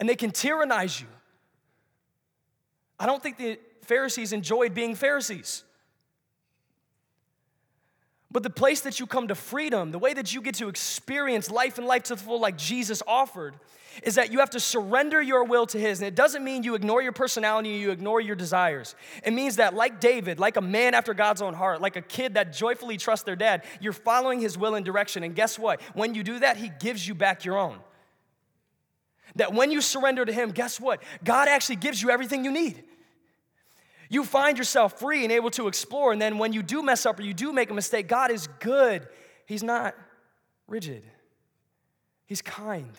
and 0.00 0.08
they 0.08 0.16
can 0.16 0.30
tyrannize 0.30 1.00
you. 1.00 1.06
I 2.98 3.06
don't 3.06 3.22
think 3.22 3.36
the 3.36 3.58
Pharisees 3.82 4.32
enjoyed 4.32 4.74
being 4.74 4.94
Pharisees. 4.94 5.64
But 8.30 8.42
the 8.42 8.50
place 8.50 8.80
that 8.80 8.98
you 8.98 9.06
come 9.06 9.28
to 9.28 9.36
freedom, 9.36 9.92
the 9.92 9.98
way 9.98 10.12
that 10.12 10.34
you 10.34 10.42
get 10.42 10.56
to 10.56 10.68
experience 10.68 11.50
life 11.50 11.78
and 11.78 11.86
life 11.86 12.02
to 12.04 12.16
the 12.16 12.20
full, 12.20 12.40
like 12.40 12.58
Jesus 12.58 13.00
offered, 13.06 13.54
is 14.02 14.16
that 14.16 14.32
you 14.32 14.40
have 14.40 14.50
to 14.50 14.60
surrender 14.60 15.22
your 15.22 15.44
will 15.44 15.66
to 15.66 15.78
His. 15.78 16.00
And 16.00 16.08
it 16.08 16.16
doesn't 16.16 16.42
mean 16.42 16.64
you 16.64 16.74
ignore 16.74 17.00
your 17.00 17.12
personality, 17.12 17.68
you 17.68 17.92
ignore 17.92 18.20
your 18.20 18.34
desires. 18.34 18.96
It 19.24 19.32
means 19.32 19.56
that, 19.56 19.74
like 19.74 20.00
David, 20.00 20.40
like 20.40 20.56
a 20.56 20.60
man 20.60 20.94
after 20.94 21.14
God's 21.14 21.42
own 21.42 21.54
heart, 21.54 21.80
like 21.80 21.94
a 21.94 22.02
kid 22.02 22.34
that 22.34 22.52
joyfully 22.52 22.96
trusts 22.96 23.24
their 23.24 23.36
dad, 23.36 23.62
you're 23.80 23.92
following 23.92 24.40
His 24.40 24.58
will 24.58 24.74
and 24.74 24.84
direction. 24.84 25.22
And 25.22 25.36
guess 25.36 25.56
what? 25.56 25.80
When 25.92 26.14
you 26.14 26.24
do 26.24 26.40
that, 26.40 26.56
He 26.56 26.72
gives 26.80 27.06
you 27.06 27.14
back 27.14 27.44
your 27.44 27.56
own. 27.56 27.78
That 29.36 29.52
when 29.52 29.70
you 29.70 29.80
surrender 29.80 30.24
to 30.24 30.32
Him, 30.32 30.50
guess 30.50 30.80
what? 30.80 31.02
God 31.22 31.48
actually 31.48 31.76
gives 31.76 32.00
you 32.00 32.10
everything 32.10 32.44
you 32.44 32.52
need. 32.52 32.84
You 34.08 34.24
find 34.24 34.58
yourself 34.58 34.98
free 34.98 35.24
and 35.24 35.32
able 35.32 35.50
to 35.52 35.66
explore. 35.66 36.12
And 36.12 36.20
then 36.20 36.38
when 36.38 36.52
you 36.52 36.62
do 36.62 36.82
mess 36.82 37.06
up 37.06 37.18
or 37.18 37.22
you 37.22 37.34
do 37.34 37.52
make 37.52 37.70
a 37.70 37.74
mistake, 37.74 38.06
God 38.06 38.30
is 38.30 38.46
good. 38.60 39.08
He's 39.46 39.62
not 39.62 39.94
rigid, 40.68 41.02
He's 42.26 42.42
kind. 42.42 42.92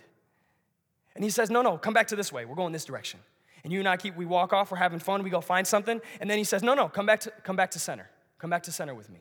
And 1.16 1.24
He 1.24 1.30
says, 1.30 1.50
No, 1.50 1.62
no, 1.62 1.78
come 1.78 1.94
back 1.94 2.08
to 2.08 2.16
this 2.16 2.32
way. 2.32 2.46
We're 2.46 2.56
going 2.56 2.74
this 2.74 2.86
direction. 2.86 3.20
And 3.64 3.74
you 3.74 3.80
and 3.80 3.88
I 3.88 3.98
keep, 3.98 4.16
we 4.16 4.26
walk 4.26 4.54
off, 4.54 4.70
we're 4.70 4.78
having 4.78 5.00
fun, 5.00 5.24
we 5.24 5.30
go 5.30 5.42
find 5.42 5.66
something. 5.66 6.00
And 6.20 6.30
then 6.30 6.38
He 6.38 6.44
says, 6.44 6.62
No, 6.64 6.74
no, 6.74 6.90
come 6.90 7.06
back 7.06 7.22
to, 7.22 7.32
come 7.44 7.56
back 7.56 7.72
to 7.72 7.80
center. 7.80 8.10
Come 8.38 8.50
back 8.50 8.64
to 8.64 8.72
center 8.72 8.94
with 8.94 9.10
me. 9.10 9.20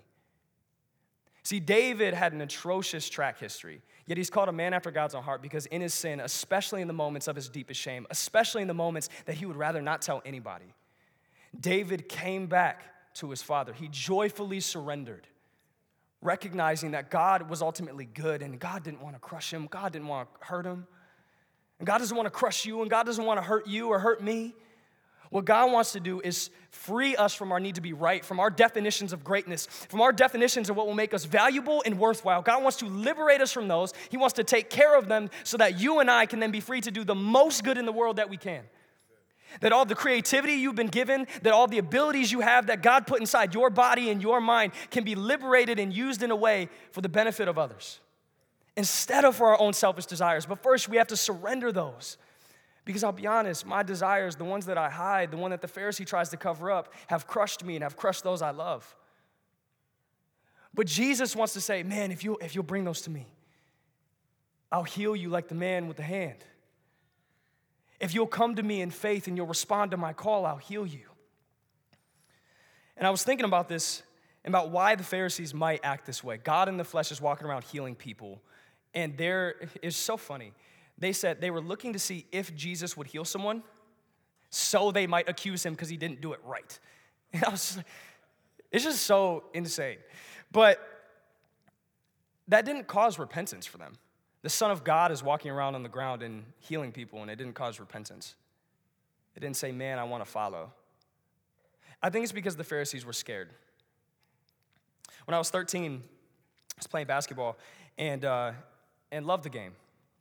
See, 1.44 1.61
David 1.61 2.14
had 2.14 2.33
an 2.33 2.40
atrocious 2.40 3.09
track 3.09 3.38
history. 3.38 3.83
Yet 4.07 4.19
he's 4.19 4.31
called 4.31 4.49
a 4.49 4.53
man 4.53 4.75
after 4.75 4.90
God's 4.90 5.14
own 5.14 5.23
heart 5.23 5.40
because 5.40 5.67
in 5.67 5.81
his 5.81 5.95
sin, 5.95 6.21
especially 6.21 6.83
in 6.83 6.88
the 6.88 6.95
moments 6.95 7.27
of 7.27 7.37
his 7.37 7.49
deepest 7.49 7.81
shame, 7.81 8.07
especially 8.11 8.62
in 8.62 8.69
the 8.69 8.75
moments 8.75 9.09
that 9.25 9.37
he 9.37 9.47
would 9.47 9.57
rather 9.57 9.81
not 9.81 10.03
tell 10.03 10.21
anybody, 10.25 10.75
David 11.59 12.09
came 12.09 12.47
back 12.47 12.83
to 13.14 13.31
his 13.31 13.43
father. 13.43 13.73
He 13.73 13.88
joyfully 13.88 14.61
surrendered, 14.61 15.27
recognizing 16.21 16.90
that 16.90 17.11
God 17.11 17.49
was 17.49 17.62
ultimately 17.62 18.05
good 18.05 18.43
and 18.43 18.59
God 18.59 18.83
didn't 18.83 19.01
want 19.01 19.14
to 19.14 19.21
crush 19.21 19.53
him, 19.53 19.69
God 19.71 19.93
didn't 19.93 20.09
want 20.09 20.29
to 20.40 20.47
hurt 20.47 20.67
him. 20.67 20.87
And 21.79 21.87
God 21.87 21.99
doesn't 21.99 22.17
want 22.17 22.27
to 22.27 22.31
crush 22.31 22.64
you, 22.64 22.83
and 22.83 22.90
God 22.90 23.05
doesn't 23.05 23.25
want 23.25 23.38
to 23.38 23.43
hurt 23.43 23.67
you 23.67 23.88
or 23.88 23.99
hurt 23.99 24.23
me. 24.23 24.55
What 25.35 25.47
God 25.47 25.73
wants 25.73 25.90
to 25.94 25.99
do 26.01 26.20
is 26.20 26.49
free 26.70 27.16
us 27.16 27.35
from 27.35 27.51
our 27.51 27.59
need 27.59 27.75
to 27.75 27.81
be 27.81 27.92
right, 27.92 28.25
from 28.25 28.38
our 28.38 28.51
definitions 28.51 29.12
of 29.12 29.25
greatness, 29.25 29.66
from 29.66 30.01
our 30.01 30.12
definitions 30.12 30.70
of 30.70 30.77
what 30.77 30.87
will 30.87 30.94
make 30.94 31.12
us 31.12 31.25
valuable 31.25 31.83
and 31.85 31.99
worthwhile. 31.99 32.40
God 32.40 32.62
wants 32.62 32.79
to 32.79 32.87
liberate 32.87 33.40
us 33.40 33.51
from 33.51 33.66
those. 33.66 33.92
He 34.11 34.16
wants 34.16 34.35
to 34.35 34.44
take 34.44 34.70
care 34.70 34.97
of 34.97 35.09
them 35.09 35.31
so 35.42 35.57
that 35.57 35.81
you 35.81 35.99
and 35.99 36.09
I 36.09 36.27
can 36.27 36.38
then 36.38 36.53
be 36.53 36.61
free 36.61 36.81
to 36.83 36.90
do 36.92 37.03
the 37.03 37.16
most 37.16 37.64
good 37.64 37.79
in 37.79 37.85
the 37.85 37.90
world 37.90 38.14
that 38.18 38.31
we 38.31 38.37
can. 38.37 38.62
That 39.59 39.73
all 39.73 39.85
the 39.85 39.97
creativity 39.97 40.53
you've 40.53 40.77
been 40.77 40.87
given, 40.87 41.27
that 41.42 41.53
all 41.53 41.66
the 41.66 41.79
abilities 41.79 42.31
you 42.31 42.38
have 42.38 42.68
that 42.68 42.81
God 42.81 43.05
put 43.05 43.18
inside 43.18 43.55
your 43.55 43.70
body 43.70 44.11
and 44.11 44.23
your 44.23 44.40
mind 44.40 44.70
can 44.92 45.03
be 45.03 45.16
liberated 45.16 45.81
and 45.81 45.92
used 45.92 46.23
in 46.23 46.31
a 46.31 46.37
way 46.37 46.68
for 46.92 47.01
the 47.01 47.09
benefit 47.09 47.49
of 47.49 47.59
others 47.59 47.99
instead 48.77 49.25
of 49.25 49.35
for 49.35 49.49
our 49.49 49.61
own 49.61 49.73
selfish 49.73 50.07
desires. 50.07 50.47
But 50.47 50.62
first, 50.62 50.88
we 50.88 50.97
have 50.97 51.09
to 51.09 51.16
surrender 51.16 51.73
those. 51.73 52.18
Because 52.85 53.03
I'll 53.03 53.12
be 53.12 53.27
honest, 53.27 53.66
my 53.66 53.83
desires, 53.83 54.37
the 54.37 54.44
ones 54.44 54.66
that 54.66 54.77
I 54.77 54.90
hide, 54.90 55.31
the 55.31 55.37
one 55.37 55.53
that 55.53 55.62
the 55.62 55.68
Pharisee 55.68 56.07
tries 56.07 56.29
to 56.31 56.37
cover 56.37 56.70
up, 56.70 56.92
have 57.07 57.27
crushed 57.27 57.64
me 57.64 57.77
and 57.77 57.83
have 57.83 57.97
crushed 57.97 58.25
those 58.25 58.42
I 58.42 58.51
love. 58.51 58.94
But 60.75 60.87
Jesus 60.87 61.35
wants 61.35 61.55
to 61.55 61.61
say, 61.61 61.83
man, 61.83 62.11
if, 62.11 62.25
you, 62.25 62.37
if 62.42 62.55
you'll 62.55 62.64
bring 62.64 62.85
those 62.85 63.01
to 63.03 63.11
me, 63.11 63.27
I'll 64.70 64.83
heal 64.83 65.14
you 65.14 65.29
like 65.29 65.49
the 65.49 65.55
man 65.55 65.88
with 65.88 65.97
the 65.97 66.03
hand. 66.03 66.44
If 68.01 68.12
you'll 68.12 68.27
come 68.27 68.57
to 68.57 68.62
me 68.62 68.81
in 68.83 68.90
faith 68.90 69.29
and 69.29 69.37
you'll 69.37 69.47
respond 69.47 69.92
to 69.92 69.97
my 69.97 70.12
call, 70.12 70.44
I'll 70.44 70.57
heal 70.57 70.85
you. 70.85 71.07
And 72.97 73.07
I 73.07 73.11
was 73.11 73.23
thinking 73.23 73.47
about 73.47 73.68
this, 73.68 74.03
and 74.44 74.55
about 74.55 74.70
why 74.70 74.94
the 74.94 75.03
Pharisees 75.03 75.55
might 75.55 75.81
act 75.83 76.05
this 76.05 76.23
way. 76.23 76.37
God 76.37 76.68
in 76.68 76.77
the 76.77 76.85
flesh 76.85 77.11
is 77.11 77.20
walking 77.20 77.47
around 77.47 77.64
healing 77.64 77.94
people. 77.94 78.42
And 78.92 79.16
there 79.16 79.55
is 79.83 79.97
so 79.97 80.16
funny. 80.16 80.53
They 80.98 81.12
said 81.12 81.40
they 81.40 81.50
were 81.50 81.61
looking 81.61 81.92
to 81.92 81.98
see 81.98 82.26
if 82.33 82.54
Jesus 82.54 82.96
would 82.96 83.09
heal 83.09 83.24
someone 83.24 83.62
so 84.50 84.92
they 84.92 85.07
might 85.07 85.28
accuse 85.28 85.66
him 85.66 85.72
because 85.72 85.88
he 85.88 85.96
didn't 85.96 86.20
do 86.20 86.33
it 86.33 86.40
right. 86.44 86.78
And 87.33 87.44
I 87.46 87.50
was 87.50 87.61
just 87.61 87.76
like, 87.78 87.87
it's 88.70 88.85
just 88.85 89.02
so 89.02 89.44
insane. 89.52 89.98
But 90.52 90.78
that 92.48 92.64
didn't 92.64 92.87
cause 92.87 93.18
repentance 93.18 93.66
for 93.66 93.78
them. 93.78 93.94
The 94.42 94.50
Son 94.50 94.70
of 94.70 94.85
God 94.85 95.11
is 95.11 95.22
walking 95.22 95.50
around 95.50 95.74
on 95.74 95.83
the 95.83 95.88
ground 95.88 96.22
and 96.22 96.44
healing 96.59 96.92
people, 96.92 97.22
and 97.22 97.30
it 97.30 97.37
didn't 97.37 97.54
cause 97.54 97.80
repentance. 97.80 98.35
It 99.35 99.40
didn't 99.40 99.57
say, 99.57 99.72
Man, 99.72 99.98
I 99.98 100.04
want 100.04 100.24
to 100.24 100.30
follow. 100.30 100.72
I 102.02 102.11
think 102.11 102.22
it's 102.22 102.33
because 102.33 102.54
the 102.54 102.64
Pharisees 102.64 103.07
were 103.07 103.12
scared. 103.12 103.50
When 105.24 105.35
I 105.35 105.38
was 105.38 105.50
13, 105.50 106.02
I 106.02 106.78
was 106.78 106.87
playing 106.87 107.07
basketball 107.07 107.57
and, 107.96 108.24
uh, 108.24 108.52
and 109.11 109.26
loved 109.26 109.44
the 109.44 109.50
game. 109.50 109.72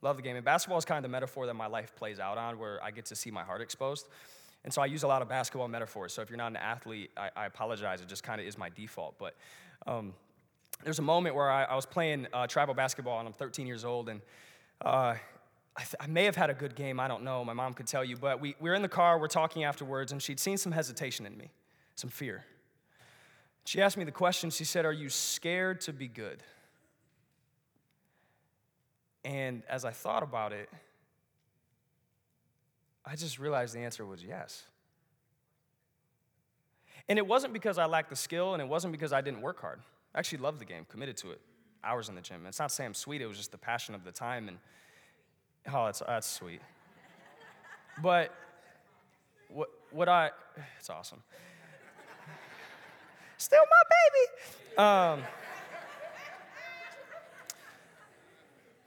Loved 0.04 0.18
the 0.18 0.22
game. 0.22 0.36
And 0.36 0.44
basketball 0.44 0.76
is 0.76 0.84
kind 0.84 0.98
of 0.98 1.02
the 1.02 1.12
metaphor 1.12 1.46
that 1.46 1.54
my 1.54 1.66
life 1.66 1.96
plays 1.96 2.20
out 2.20 2.36
on, 2.36 2.58
where 2.58 2.78
I 2.84 2.90
get 2.90 3.06
to 3.06 3.16
see 3.16 3.30
my 3.30 3.42
heart 3.42 3.62
exposed. 3.62 4.06
And 4.62 4.72
so 4.72 4.82
I 4.82 4.86
use 4.86 5.02
a 5.02 5.06
lot 5.08 5.22
of 5.22 5.30
basketball 5.30 5.66
metaphors. 5.66 6.12
So 6.12 6.20
if 6.20 6.28
you're 6.28 6.36
not 6.36 6.48
an 6.48 6.58
athlete, 6.58 7.10
I, 7.16 7.30
I 7.34 7.46
apologize. 7.46 8.02
It 8.02 8.08
just 8.08 8.22
kind 8.22 8.38
of 8.38 8.46
is 8.46 8.58
my 8.58 8.68
default. 8.68 9.18
But 9.18 9.34
um, 9.86 10.12
there's 10.84 10.98
a 10.98 11.02
moment 11.02 11.34
where 11.34 11.50
I, 11.50 11.64
I 11.64 11.74
was 11.74 11.86
playing 11.86 12.26
uh, 12.34 12.46
tribal 12.46 12.74
basketball 12.74 13.18
and 13.18 13.26
I'm 13.26 13.32
13 13.32 13.66
years 13.66 13.82
old 13.82 14.10
and 14.10 14.20
uh, 14.84 15.14
I, 15.74 15.80
th- 15.80 15.94
I, 15.98 16.06
may 16.06 16.24
have 16.24 16.36
had 16.36 16.50
a 16.50 16.54
good 16.54 16.74
game, 16.74 17.00
I 17.00 17.08
don't 17.08 17.24
know, 17.24 17.42
my 17.42 17.54
mom 17.54 17.72
could 17.72 17.86
tell 17.86 18.04
you, 18.04 18.16
but 18.16 18.40
we, 18.40 18.54
we 18.60 18.68
were 18.68 18.76
in 18.76 18.82
the 18.82 18.88
car, 18.88 19.18
we're 19.18 19.26
talking 19.26 19.64
afterwards, 19.64 20.12
and 20.12 20.22
she'd 20.22 20.38
seen 20.38 20.58
some 20.58 20.72
hesitation 20.72 21.24
in 21.24 21.36
me, 21.36 21.50
some 21.94 22.10
fear. 22.10 22.44
She 23.64 23.80
asked 23.80 23.96
me 23.96 24.04
the 24.04 24.12
question, 24.12 24.50
she 24.50 24.64
said, 24.64 24.84
Are 24.84 24.92
you 24.92 25.08
scared 25.08 25.80
to 25.82 25.92
be 25.92 26.08
good? 26.08 26.42
And 29.24 29.62
as 29.68 29.84
I 29.84 29.90
thought 29.90 30.22
about 30.22 30.52
it, 30.52 30.68
I 33.06 33.16
just 33.16 33.38
realized 33.38 33.74
the 33.74 33.80
answer 33.80 34.04
was 34.04 34.22
yes. 34.22 34.64
And 37.08 37.18
it 37.18 37.26
wasn't 37.26 37.52
because 37.52 37.76
I 37.78 37.84
lacked 37.84 38.10
the 38.10 38.16
skill, 38.16 38.54
and 38.54 38.62
it 38.62 38.68
wasn't 38.68 38.92
because 38.92 39.12
I 39.12 39.20
didn't 39.20 39.42
work 39.42 39.60
hard. 39.60 39.80
I 40.14 40.18
actually 40.18 40.38
loved 40.38 40.58
the 40.58 40.64
game, 40.64 40.86
committed 40.88 41.16
to 41.18 41.32
it, 41.32 41.40
hours 41.82 42.08
in 42.08 42.14
the 42.14 42.22
gym. 42.22 42.46
It's 42.46 42.58
not 42.58 42.72
saying 42.72 42.88
I'm 42.88 42.94
sweet, 42.94 43.20
it 43.20 43.26
was 43.26 43.36
just 43.36 43.52
the 43.52 43.58
passion 43.58 43.94
of 43.94 44.04
the 44.04 44.12
time. 44.12 44.48
And 44.48 44.58
oh, 45.72 45.86
that's, 45.86 46.02
that's 46.06 46.30
sweet. 46.30 46.62
but 48.02 48.34
what, 49.48 49.68
what 49.90 50.08
I, 50.08 50.30
it's 50.78 50.88
awesome. 50.88 51.22
Still 53.36 53.60
my 53.60 53.82
baby. 53.94 55.22
Um, 55.22 55.28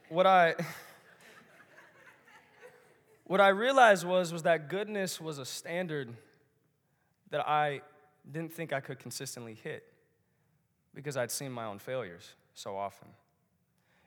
what 0.08 0.26
I, 0.26 0.54
what 3.24 3.40
I 3.40 3.48
realized 3.48 4.06
was, 4.06 4.32
was 4.32 4.42
that 4.44 4.68
goodness 4.68 5.20
was 5.20 5.38
a 5.38 5.44
standard 5.44 6.12
that 7.30 7.46
I 7.46 7.82
didn't 8.30 8.52
think 8.52 8.72
I 8.72 8.80
could 8.80 8.98
consistently 8.98 9.54
hit 9.54 9.84
because 10.94 11.16
I'd 11.16 11.30
seen 11.30 11.52
my 11.52 11.64
own 11.64 11.78
failures 11.78 12.34
so 12.54 12.76
often. 12.76 13.08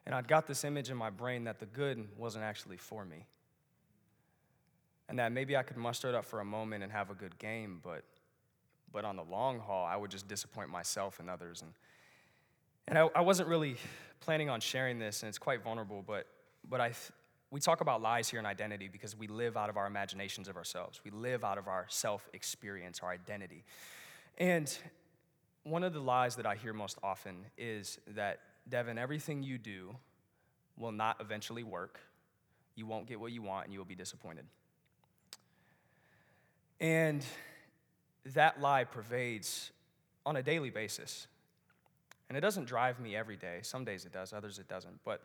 And 0.06 0.16
I'd 0.16 0.28
got 0.28 0.48
this 0.48 0.64
image 0.64 0.90
in 0.90 0.98
my 0.98 1.12
brain 1.12 1.44
that 1.44 1.60
the 1.60 1.68
good 1.68 2.08
wasn't 2.18 2.44
actually 2.44 2.78
for 2.78 3.06
me. 3.06 3.26
And 5.08 5.20
that 5.20 5.32
maybe 5.32 5.56
I 5.56 5.64
could 5.64 5.78
muster 5.78 6.10
it 6.10 6.16
up 6.16 6.26
for 6.26 6.40
a 6.40 6.46
moment 6.46 6.84
and 6.84 6.92
have 6.92 7.12
a 7.12 7.14
good 7.14 7.38
game, 7.38 7.80
but, 7.84 8.04
but 8.92 9.06
on 9.06 9.16
the 9.18 9.24
long 9.24 9.60
haul, 9.60 9.86
I 9.86 9.96
would 9.96 10.10
just 10.10 10.28
disappoint 10.28 10.70
myself 10.70 11.20
and 11.20 11.30
others. 11.30 11.62
And, 11.62 11.74
and 12.92 13.00
I, 13.00 13.10
I 13.16 13.22
wasn't 13.22 13.48
really 13.48 13.78
planning 14.20 14.50
on 14.50 14.60
sharing 14.60 15.00
this, 15.00 15.24
and 15.24 15.30
it's 15.30 15.38
quite 15.38 15.64
vulnerable, 15.64 16.04
but, 16.06 16.28
but 16.70 16.82
I, 16.82 16.92
we 17.50 17.62
talk 17.62 17.80
about 17.80 18.02
lies 18.02 18.28
here 18.30 18.38
and 18.38 18.46
identity 18.46 18.90
because 18.90 19.16
we 19.16 19.28
live 19.28 19.56
out 19.56 19.70
of 19.70 19.78
our 19.78 19.88
imaginations 19.88 20.50
of 20.50 20.58
ourselves. 20.58 21.00
We 21.06 21.10
live 21.10 21.46
out 21.46 21.58
of 21.58 21.70
our 21.70 21.86
self 21.88 22.30
experience, 22.34 23.00
our 23.02 23.10
identity. 23.10 23.64
And 24.38 24.78
one 25.64 25.86
of 25.86 25.94
the 25.94 26.02
lies 26.02 26.36
that 26.36 26.46
I 26.46 26.56
hear 26.56 26.74
most 26.74 26.98
often 27.02 27.46
is 27.58 27.98
that, 28.16 28.40
Devin, 28.68 28.98
everything 28.98 29.42
you 29.42 29.58
do 29.58 29.96
will 30.78 30.92
not 30.92 31.16
eventually 31.22 31.64
work. 31.64 31.98
You 32.76 32.86
won't 32.86 33.08
get 33.08 33.22
what 33.22 33.32
you 33.32 33.42
want 33.42 33.66
and 33.66 33.74
you 33.74 33.80
will 33.80 33.86
be 33.86 33.96
disappointed. 33.96 34.44
And 36.82 37.24
that 38.34 38.60
lie 38.60 38.84
pervades 38.84 39.72
on 40.26 40.36
a 40.36 40.44
daily 40.44 40.72
basis. 40.72 41.28
And 42.32 42.38
it 42.38 42.40
doesn't 42.40 42.64
drive 42.64 42.98
me 42.98 43.14
every 43.14 43.36
day. 43.36 43.60
Some 43.62 43.84
days 43.84 44.06
it 44.06 44.14
does, 44.14 44.32
others 44.32 44.58
it 44.58 44.70
doesn't. 44.70 45.04
But 45.04 45.20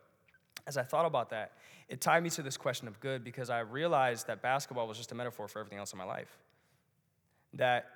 as 0.66 0.76
I 0.76 0.82
thought 0.82 1.06
about 1.06 1.30
that, 1.30 1.52
it 1.88 2.00
tied 2.00 2.20
me 2.24 2.30
to 2.30 2.42
this 2.42 2.56
question 2.56 2.88
of 2.88 2.98
good 2.98 3.22
because 3.22 3.48
I 3.48 3.60
realized 3.60 4.26
that 4.26 4.42
basketball 4.42 4.88
was 4.88 4.96
just 4.96 5.12
a 5.12 5.14
metaphor 5.14 5.46
for 5.46 5.60
everything 5.60 5.78
else 5.78 5.92
in 5.92 5.98
my 5.98 6.04
life. 6.04 6.36
That 7.54 7.86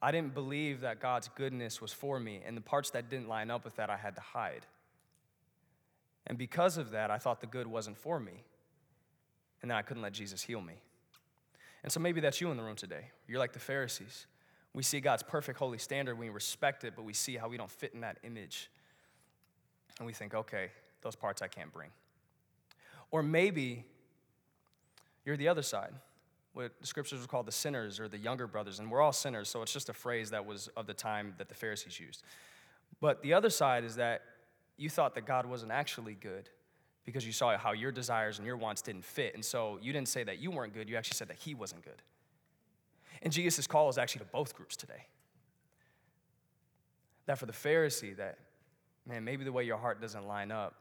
I 0.00 0.12
didn't 0.12 0.32
believe 0.32 0.82
that 0.82 1.00
God's 1.00 1.28
goodness 1.34 1.80
was 1.80 1.92
for 1.92 2.20
me, 2.20 2.40
and 2.46 2.56
the 2.56 2.60
parts 2.60 2.90
that 2.90 3.10
didn't 3.10 3.26
line 3.26 3.50
up 3.50 3.64
with 3.64 3.74
that, 3.74 3.90
I 3.90 3.96
had 3.96 4.14
to 4.14 4.20
hide. 4.20 4.64
And 6.28 6.38
because 6.38 6.78
of 6.78 6.92
that, 6.92 7.10
I 7.10 7.18
thought 7.18 7.40
the 7.40 7.48
good 7.48 7.66
wasn't 7.66 7.98
for 7.98 8.20
me, 8.20 8.44
and 9.60 9.72
then 9.72 9.76
I 9.76 9.82
couldn't 9.82 10.04
let 10.04 10.12
Jesus 10.12 10.40
heal 10.40 10.60
me. 10.60 10.74
And 11.82 11.90
so 11.90 11.98
maybe 11.98 12.20
that's 12.20 12.40
you 12.40 12.48
in 12.52 12.56
the 12.56 12.62
room 12.62 12.76
today. 12.76 13.10
You're 13.26 13.40
like 13.40 13.54
the 13.54 13.58
Pharisees. 13.58 14.26
We 14.74 14.82
see 14.82 15.00
God's 15.00 15.22
perfect 15.22 15.58
holy 15.58 15.78
standard, 15.78 16.18
we 16.18 16.28
respect 16.28 16.84
it, 16.84 16.94
but 16.96 17.04
we 17.04 17.12
see 17.12 17.36
how 17.36 17.48
we 17.48 17.56
don't 17.56 17.70
fit 17.70 17.92
in 17.94 18.00
that 18.00 18.18
image. 18.24 18.70
And 19.98 20.06
we 20.06 20.12
think, 20.12 20.34
okay, 20.34 20.70
those 21.02 21.14
parts 21.14 21.42
I 21.42 21.48
can't 21.48 21.72
bring. 21.72 21.90
Or 23.10 23.22
maybe 23.22 23.84
you're 25.24 25.36
the 25.36 25.48
other 25.48 25.62
side 25.62 25.92
what 26.54 26.72
the 26.80 26.86
scriptures 26.86 27.20
would 27.20 27.28
call 27.28 27.42
the 27.42 27.52
sinners 27.52 27.98
or 27.98 28.08
the 28.08 28.18
younger 28.18 28.46
brothers, 28.46 28.78
and 28.78 28.90
we're 28.90 29.00
all 29.00 29.12
sinners, 29.12 29.48
so 29.48 29.62
it's 29.62 29.72
just 29.72 29.88
a 29.88 29.92
phrase 29.94 30.30
that 30.30 30.44
was 30.44 30.68
of 30.76 30.86
the 30.86 30.94
time 30.94 31.34
that 31.38 31.48
the 31.48 31.54
Pharisees 31.54 31.98
used. 31.98 32.22
But 33.00 33.22
the 33.22 33.34
other 33.34 33.50
side 33.50 33.84
is 33.84 33.96
that 33.96 34.22
you 34.76 34.90
thought 34.90 35.14
that 35.14 35.26
God 35.26 35.46
wasn't 35.46 35.72
actually 35.72 36.14
good 36.14 36.50
because 37.04 37.26
you 37.26 37.32
saw 37.32 37.56
how 37.56 37.72
your 37.72 37.90
desires 37.90 38.38
and 38.38 38.46
your 38.46 38.56
wants 38.56 38.82
didn't 38.82 39.04
fit. 39.04 39.34
And 39.34 39.44
so 39.44 39.78
you 39.82 39.92
didn't 39.92 40.08
say 40.08 40.22
that 40.24 40.38
you 40.38 40.50
weren't 40.50 40.74
good, 40.74 40.88
you 40.88 40.96
actually 40.96 41.16
said 41.16 41.28
that 41.28 41.38
He 41.38 41.54
wasn't 41.54 41.84
good. 41.84 42.02
And 43.22 43.32
Jesus' 43.32 43.66
call 43.66 43.88
is 43.88 43.98
actually 43.98 44.20
to 44.20 44.30
both 44.32 44.54
groups 44.54 44.76
today. 44.76 45.06
That 47.26 47.38
for 47.38 47.46
the 47.46 47.52
Pharisee, 47.52 48.16
that, 48.16 48.38
man, 49.06 49.24
maybe 49.24 49.44
the 49.44 49.52
way 49.52 49.64
your 49.64 49.78
heart 49.78 50.00
doesn't 50.00 50.26
line 50.26 50.50
up, 50.50 50.74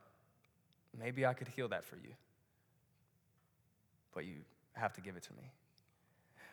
maybe 0.97 1.25
I 1.25 1.33
could 1.33 1.47
heal 1.47 1.67
that 1.69 1.85
for 1.85 1.95
you. 1.97 2.13
But 4.13 4.25
you 4.25 4.37
have 4.73 4.93
to 4.93 5.01
give 5.01 5.15
it 5.15 5.23
to 5.23 5.33
me. 5.33 5.51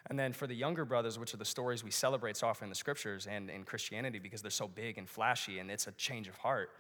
And 0.09 0.19
then 0.19 0.33
for 0.33 0.47
the 0.47 0.55
younger 0.55 0.85
brothers, 0.85 1.19
which 1.19 1.35
are 1.35 1.39
the 1.39 1.45
stories 1.45 1.83
we 1.83 1.91
celebrate 1.91 2.37
so 2.37 2.47
often 2.47 2.65
in 2.65 2.71
the 2.71 2.77
scriptures 2.77 3.27
and 3.27 3.51
in 3.51 3.65
Christianity 3.65 4.19
because 4.19 4.43
they're 4.43 4.51
so 4.51 4.69
big 4.69 4.99
and 4.99 5.09
flashy 5.09 5.59
and 5.59 5.71
it's 5.71 5.87
a 5.87 5.93
change 5.93 6.29
of 6.29 6.37
heart, 6.37 6.71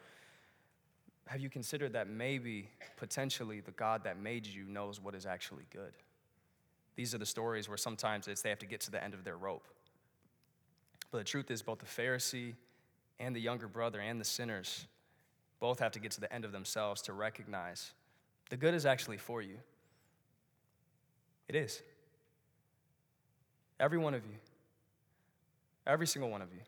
have 1.26 1.40
you 1.40 1.50
considered 1.50 1.92
that 1.92 2.08
maybe 2.08 2.70
potentially 2.96 3.60
the 3.60 3.72
God 3.72 4.04
that 4.04 4.18
made 4.18 4.46
you 4.46 4.64
knows 4.64 5.00
what 5.00 5.14
is 5.14 5.26
actually 5.26 5.64
good? 5.70 5.92
These 6.98 7.14
are 7.14 7.18
the 7.18 7.26
stories 7.26 7.68
where 7.68 7.76
sometimes 7.76 8.26
it's 8.26 8.42
they 8.42 8.48
have 8.48 8.58
to 8.58 8.66
get 8.66 8.80
to 8.80 8.90
the 8.90 9.02
end 9.02 9.14
of 9.14 9.22
their 9.22 9.36
rope. 9.36 9.68
But 11.12 11.18
the 11.18 11.24
truth 11.24 11.48
is, 11.48 11.62
both 11.62 11.78
the 11.78 11.86
Pharisee 11.86 12.54
and 13.20 13.36
the 13.36 13.40
younger 13.40 13.68
brother 13.68 14.00
and 14.00 14.20
the 14.20 14.24
sinners 14.24 14.88
both 15.60 15.78
have 15.78 15.92
to 15.92 16.00
get 16.00 16.10
to 16.12 16.20
the 16.20 16.32
end 16.34 16.44
of 16.44 16.50
themselves 16.50 17.00
to 17.02 17.12
recognize 17.12 17.92
the 18.50 18.56
good 18.56 18.74
is 18.74 18.84
actually 18.84 19.16
for 19.16 19.40
you. 19.40 19.58
It 21.48 21.54
is. 21.54 21.80
Every 23.78 23.98
one 23.98 24.14
of 24.14 24.24
you. 24.24 24.34
Every 25.86 26.08
single 26.08 26.30
one 26.32 26.42
of 26.42 26.52
you. 26.52 26.62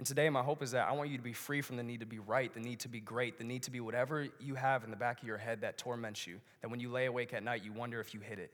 And 0.00 0.06
today, 0.06 0.30
my 0.30 0.42
hope 0.42 0.62
is 0.62 0.70
that 0.70 0.88
I 0.88 0.92
want 0.92 1.10
you 1.10 1.18
to 1.18 1.22
be 1.22 1.34
free 1.34 1.60
from 1.60 1.76
the 1.76 1.82
need 1.82 2.00
to 2.00 2.06
be 2.06 2.18
right, 2.18 2.50
the 2.54 2.58
need 2.58 2.80
to 2.80 2.88
be 2.88 3.00
great, 3.00 3.36
the 3.36 3.44
need 3.44 3.64
to 3.64 3.70
be 3.70 3.80
whatever 3.80 4.28
you 4.40 4.54
have 4.54 4.82
in 4.82 4.90
the 4.90 4.96
back 4.96 5.20
of 5.20 5.28
your 5.28 5.36
head 5.36 5.60
that 5.60 5.76
torments 5.76 6.26
you. 6.26 6.40
That 6.62 6.70
when 6.70 6.80
you 6.80 6.88
lay 6.88 7.04
awake 7.04 7.34
at 7.34 7.42
night, 7.42 7.62
you 7.62 7.74
wonder 7.74 8.00
if 8.00 8.14
you 8.14 8.20
hit 8.20 8.38
it, 8.38 8.50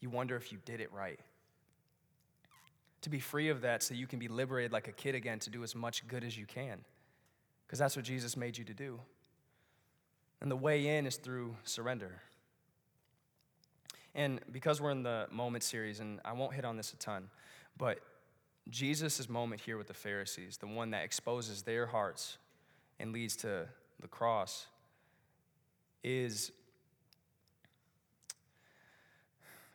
you 0.00 0.08
wonder 0.08 0.34
if 0.34 0.50
you 0.50 0.56
did 0.64 0.80
it 0.80 0.90
right. 0.90 1.20
To 3.02 3.10
be 3.10 3.20
free 3.20 3.50
of 3.50 3.60
that 3.60 3.82
so 3.82 3.92
you 3.92 4.06
can 4.06 4.18
be 4.18 4.28
liberated 4.28 4.72
like 4.72 4.88
a 4.88 4.92
kid 4.92 5.14
again 5.14 5.40
to 5.40 5.50
do 5.50 5.62
as 5.62 5.74
much 5.74 6.08
good 6.08 6.24
as 6.24 6.38
you 6.38 6.46
can. 6.46 6.78
Because 7.66 7.78
that's 7.78 7.94
what 7.94 8.06
Jesus 8.06 8.34
made 8.34 8.56
you 8.56 8.64
to 8.64 8.72
do. 8.72 8.98
And 10.40 10.50
the 10.50 10.56
way 10.56 10.96
in 10.96 11.06
is 11.06 11.16
through 11.16 11.54
surrender. 11.64 12.22
And 14.14 14.40
because 14.50 14.80
we're 14.80 14.92
in 14.92 15.02
the 15.02 15.26
moment 15.30 15.64
series, 15.64 16.00
and 16.00 16.18
I 16.24 16.32
won't 16.32 16.54
hit 16.54 16.64
on 16.64 16.78
this 16.78 16.94
a 16.94 16.96
ton, 16.96 17.28
but 17.76 17.98
Jesus' 18.70 19.28
moment 19.28 19.62
here 19.62 19.78
with 19.78 19.88
the 19.88 19.94
Pharisees, 19.94 20.58
the 20.58 20.66
one 20.66 20.90
that 20.90 21.04
exposes 21.04 21.62
their 21.62 21.86
hearts 21.86 22.38
and 23.00 23.12
leads 23.12 23.36
to 23.36 23.66
the 24.00 24.08
cross, 24.08 24.66
is 26.04 26.52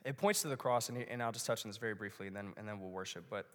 it 0.04 0.16
points 0.16 0.42
to 0.42 0.48
the 0.48 0.56
cross, 0.56 0.88
and, 0.88 0.98
and 0.98 1.22
I'll 1.22 1.32
just 1.32 1.46
touch 1.46 1.64
on 1.64 1.70
this 1.70 1.78
very 1.78 1.94
briefly, 1.94 2.26
and 2.26 2.36
then, 2.36 2.52
and 2.56 2.68
then 2.68 2.78
we'll 2.78 2.90
worship. 2.90 3.24
But 3.28 3.46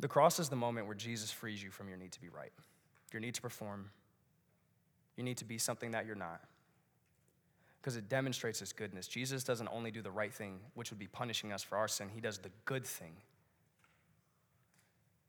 the 0.00 0.08
cross 0.08 0.38
is 0.40 0.48
the 0.48 0.56
moment 0.56 0.86
where 0.86 0.96
Jesus 0.96 1.30
frees 1.30 1.62
you 1.62 1.70
from 1.70 1.88
your 1.88 1.98
need 1.98 2.12
to 2.12 2.20
be 2.20 2.28
right, 2.28 2.52
your 3.12 3.20
need 3.20 3.34
to 3.34 3.42
perform, 3.42 3.90
your 5.16 5.24
need 5.24 5.36
to 5.38 5.44
be 5.44 5.58
something 5.58 5.90
that 5.90 6.06
you're 6.06 6.16
not. 6.16 6.40
Because 7.80 7.96
it 7.96 8.10
demonstrates 8.10 8.58
his 8.58 8.74
goodness. 8.74 9.08
Jesus 9.08 9.42
doesn't 9.42 9.68
only 9.72 9.90
do 9.90 10.02
the 10.02 10.10
right 10.10 10.32
thing, 10.32 10.58
which 10.74 10.90
would 10.90 10.98
be 10.98 11.06
punishing 11.06 11.50
us 11.50 11.62
for 11.62 11.78
our 11.78 11.88
sin, 11.88 12.08
he 12.12 12.20
does 12.20 12.38
the 12.38 12.50
good 12.64 12.84
thing. 12.84 13.12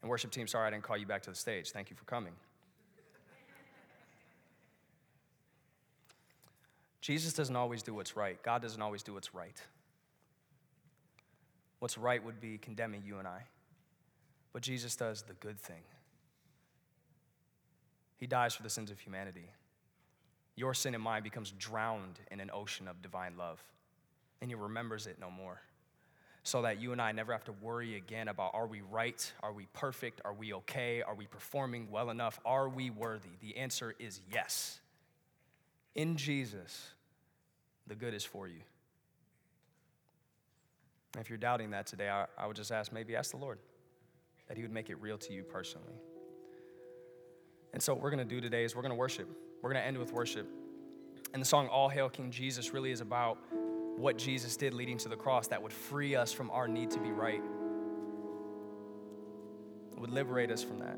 And 0.02 0.10
worship 0.10 0.32
team, 0.32 0.48
sorry 0.48 0.68
I 0.68 0.72
didn't 0.72 0.84
call 0.84 0.98
you 0.98 1.06
back 1.06 1.22
to 1.24 1.30
the 1.30 1.36
stage. 1.36 1.72
Thank 1.72 1.90
you 1.90 1.96
for 1.96 2.06
coming. 2.06 2.34
Jesus 7.02 7.34
doesn't 7.34 7.56
always 7.56 7.82
do 7.82 7.94
what's 7.94 8.16
right. 8.16 8.42
God 8.44 8.62
doesn't 8.62 8.82
always 8.82 9.02
do 9.02 9.14
what's 9.14 9.34
right. 9.34 9.60
What's 11.80 11.98
right 11.98 12.24
would 12.24 12.40
be 12.40 12.60
condemning 12.60 13.02
you 13.04 13.18
and 13.18 13.28
I. 13.28 13.42
But 14.54 14.62
Jesus 14.62 14.96
does 14.96 15.24
the 15.24 15.34
good 15.34 15.60
thing. 15.60 15.82
He 18.18 18.28
dies 18.28 18.54
for 18.54 18.62
the 18.62 18.70
sins 18.70 18.92
of 18.92 19.00
humanity. 19.00 19.50
Your 20.56 20.76
sin 20.76 20.94
and 20.94 21.04
mine 21.04 21.24
becomes 21.24 21.52
drowned 21.58 22.20
in 22.30 22.40
an 22.40 22.52
ocean 22.54 22.88
of 22.88 23.02
divine 23.02 23.36
love, 23.36 23.64
and 24.42 24.52
He 24.52 24.56
remembers 24.56 25.08
it 25.08 25.18
no 25.20 25.32
more. 25.32 25.60
So 26.44 26.64
that 26.64 26.82
you 26.82 26.92
and 26.92 27.02
I 27.02 27.12
never 27.12 27.32
have 27.34 27.44
to 27.46 27.54
worry 27.62 27.96
again 27.96 28.28
about 28.28 28.56
are 28.56 28.66
we 28.66 28.82
right? 28.82 29.32
Are 29.44 29.54
we 29.54 29.68
perfect? 29.74 30.22
Are 30.26 30.34
we 30.34 30.54
okay? 30.54 31.04
Are 31.04 31.14
we 31.14 31.28
performing 31.28 31.90
well 31.92 32.10
enough? 32.10 32.40
Are 32.46 32.68
we 32.68 32.90
worthy? 32.90 33.30
The 33.42 33.58
answer 33.58 33.94
is 34.00 34.22
yes. 34.34 34.80
In 35.94 36.18
Jesus, 36.18 36.90
the 37.86 37.96
good 37.96 38.14
is 38.14 38.24
for 38.24 38.48
you. 38.48 38.62
if 41.20 41.30
you're 41.30 41.38
doubting 41.38 41.72
that 41.72 41.86
today, 41.86 42.10
I, 42.10 42.26
I 42.38 42.48
would 42.48 42.56
just 42.56 42.72
ask 42.72 42.92
maybe 42.92 43.16
ask 43.16 43.32
the 43.32 43.38
Lord 43.38 43.60
that 44.48 44.58
He 44.58 44.64
would 44.64 44.74
make 44.74 44.90
it 44.90 45.00
real 45.00 45.18
to 45.20 45.34
you 45.34 45.44
personally. 45.44 45.94
And 47.74 47.82
so, 47.82 47.94
what 47.94 48.02
we're 48.02 48.10
going 48.10 48.28
to 48.28 48.36
do 48.36 48.42
today 48.42 48.64
is 48.64 48.76
we're 48.76 48.82
going 48.82 48.92
to 48.92 48.98
worship. 48.98 49.30
We're 49.62 49.72
going 49.72 49.82
to 49.82 49.88
end 49.88 49.98
with 49.98 50.12
worship. 50.12 50.48
And 51.34 51.42
the 51.42 51.46
song 51.46 51.68
All 51.68 51.88
Hail 51.88 52.10
King 52.10 52.32
Jesus 52.32 52.74
really 52.74 52.92
is 52.92 53.02
about 53.02 53.38
what 53.98 54.18
Jesus 54.18 54.58
did 54.58 54.74
leading 54.74 54.98
to 55.00 55.10
the 55.10 55.16
cross 55.16 55.48
that 55.48 55.62
would 55.62 55.74
free 55.74 56.16
us 56.16 56.32
from 56.32 56.50
our 56.52 56.68
need 56.68 56.92
to 56.92 57.00
be 57.00 57.12
right, 57.12 57.42
it 59.92 60.00
would 60.00 60.12
liberate 60.12 60.52
us 60.52 60.64
from 60.64 60.80
that. 60.80 60.98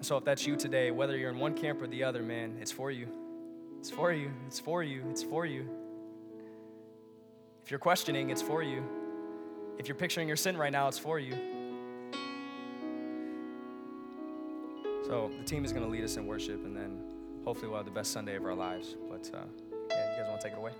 So, 0.00 0.18
if 0.18 0.24
that's 0.24 0.46
you 0.46 0.56
today, 0.56 0.90
whether 0.90 1.16
you're 1.16 1.30
in 1.30 1.38
one 1.38 1.54
camp 1.54 1.80
or 1.80 1.86
the 1.86 2.04
other, 2.04 2.22
man, 2.22 2.58
it's 2.60 2.72
for 2.72 2.90
you. 2.90 3.08
It's 3.78 3.90
for 3.90 4.12
you. 4.12 4.30
It's 4.46 4.60
for 4.60 4.82
you. 4.82 5.02
It's 5.10 5.22
for 5.22 5.46
you. 5.46 5.68
If 7.64 7.70
you're 7.70 7.80
questioning, 7.80 8.30
it's 8.30 8.42
for 8.42 8.62
you. 8.62 8.82
If 9.78 9.88
you're 9.88 9.94
picturing 9.94 10.28
your 10.28 10.36
sin 10.36 10.56
right 10.56 10.72
now, 10.72 10.88
it's 10.88 10.98
for 10.98 11.18
you. 11.18 11.34
So 15.06 15.30
the 15.38 15.44
team 15.44 15.64
is 15.64 15.72
going 15.72 15.84
to 15.84 15.90
lead 15.90 16.04
us 16.04 16.16
in 16.16 16.26
worship, 16.26 16.64
and 16.64 16.76
then 16.76 16.98
hopefully 17.44 17.68
we'll 17.68 17.76
have 17.76 17.86
the 17.86 17.92
best 17.92 18.12
Sunday 18.12 18.36
of 18.36 18.44
our 18.44 18.54
lives. 18.54 18.96
But 19.10 19.30
uh, 19.34 19.44
yeah, 19.90 20.12
you 20.12 20.22
guys 20.22 20.28
want 20.28 20.40
to 20.40 20.48
take 20.48 20.56
it 20.56 20.58
away? 20.58 20.72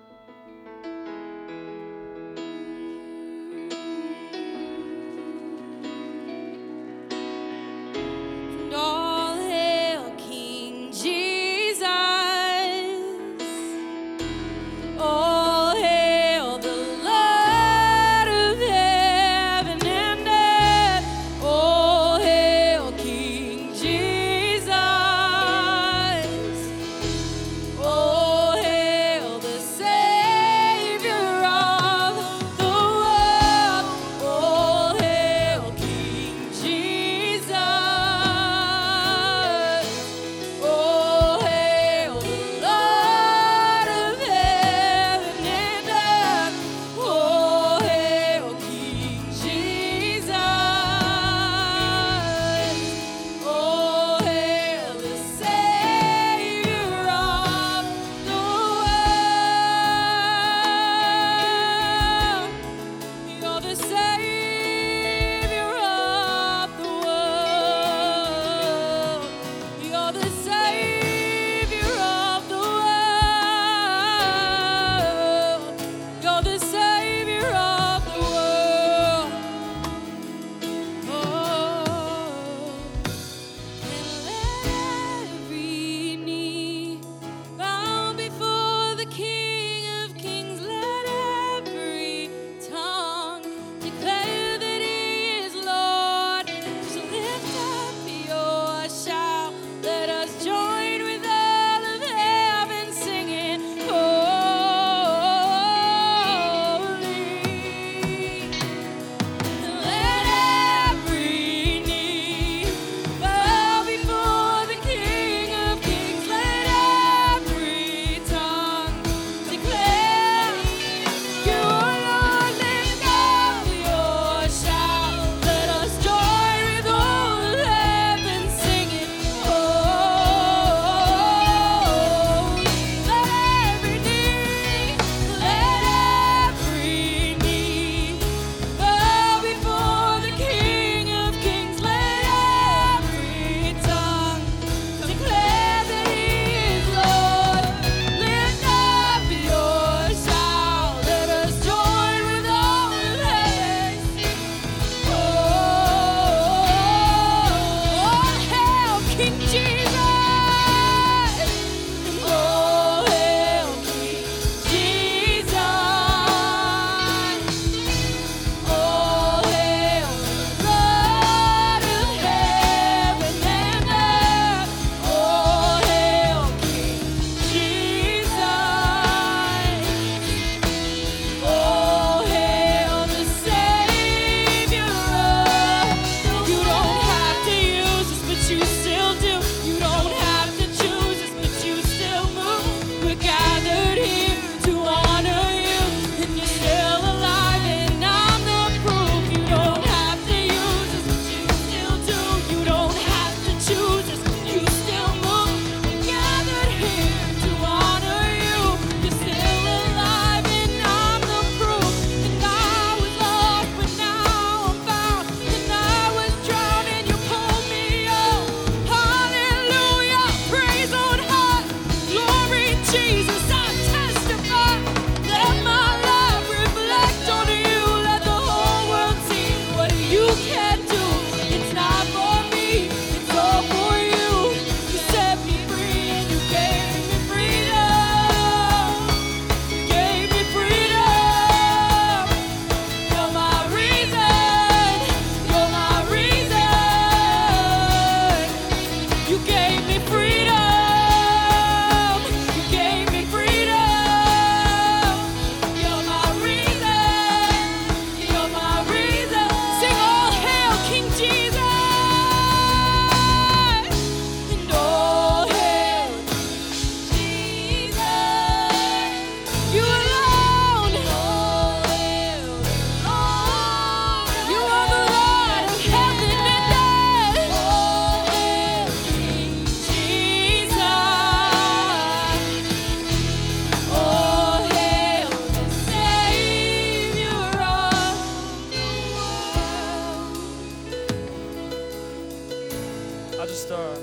Just, 293.46 293.70
uh, 293.70 293.96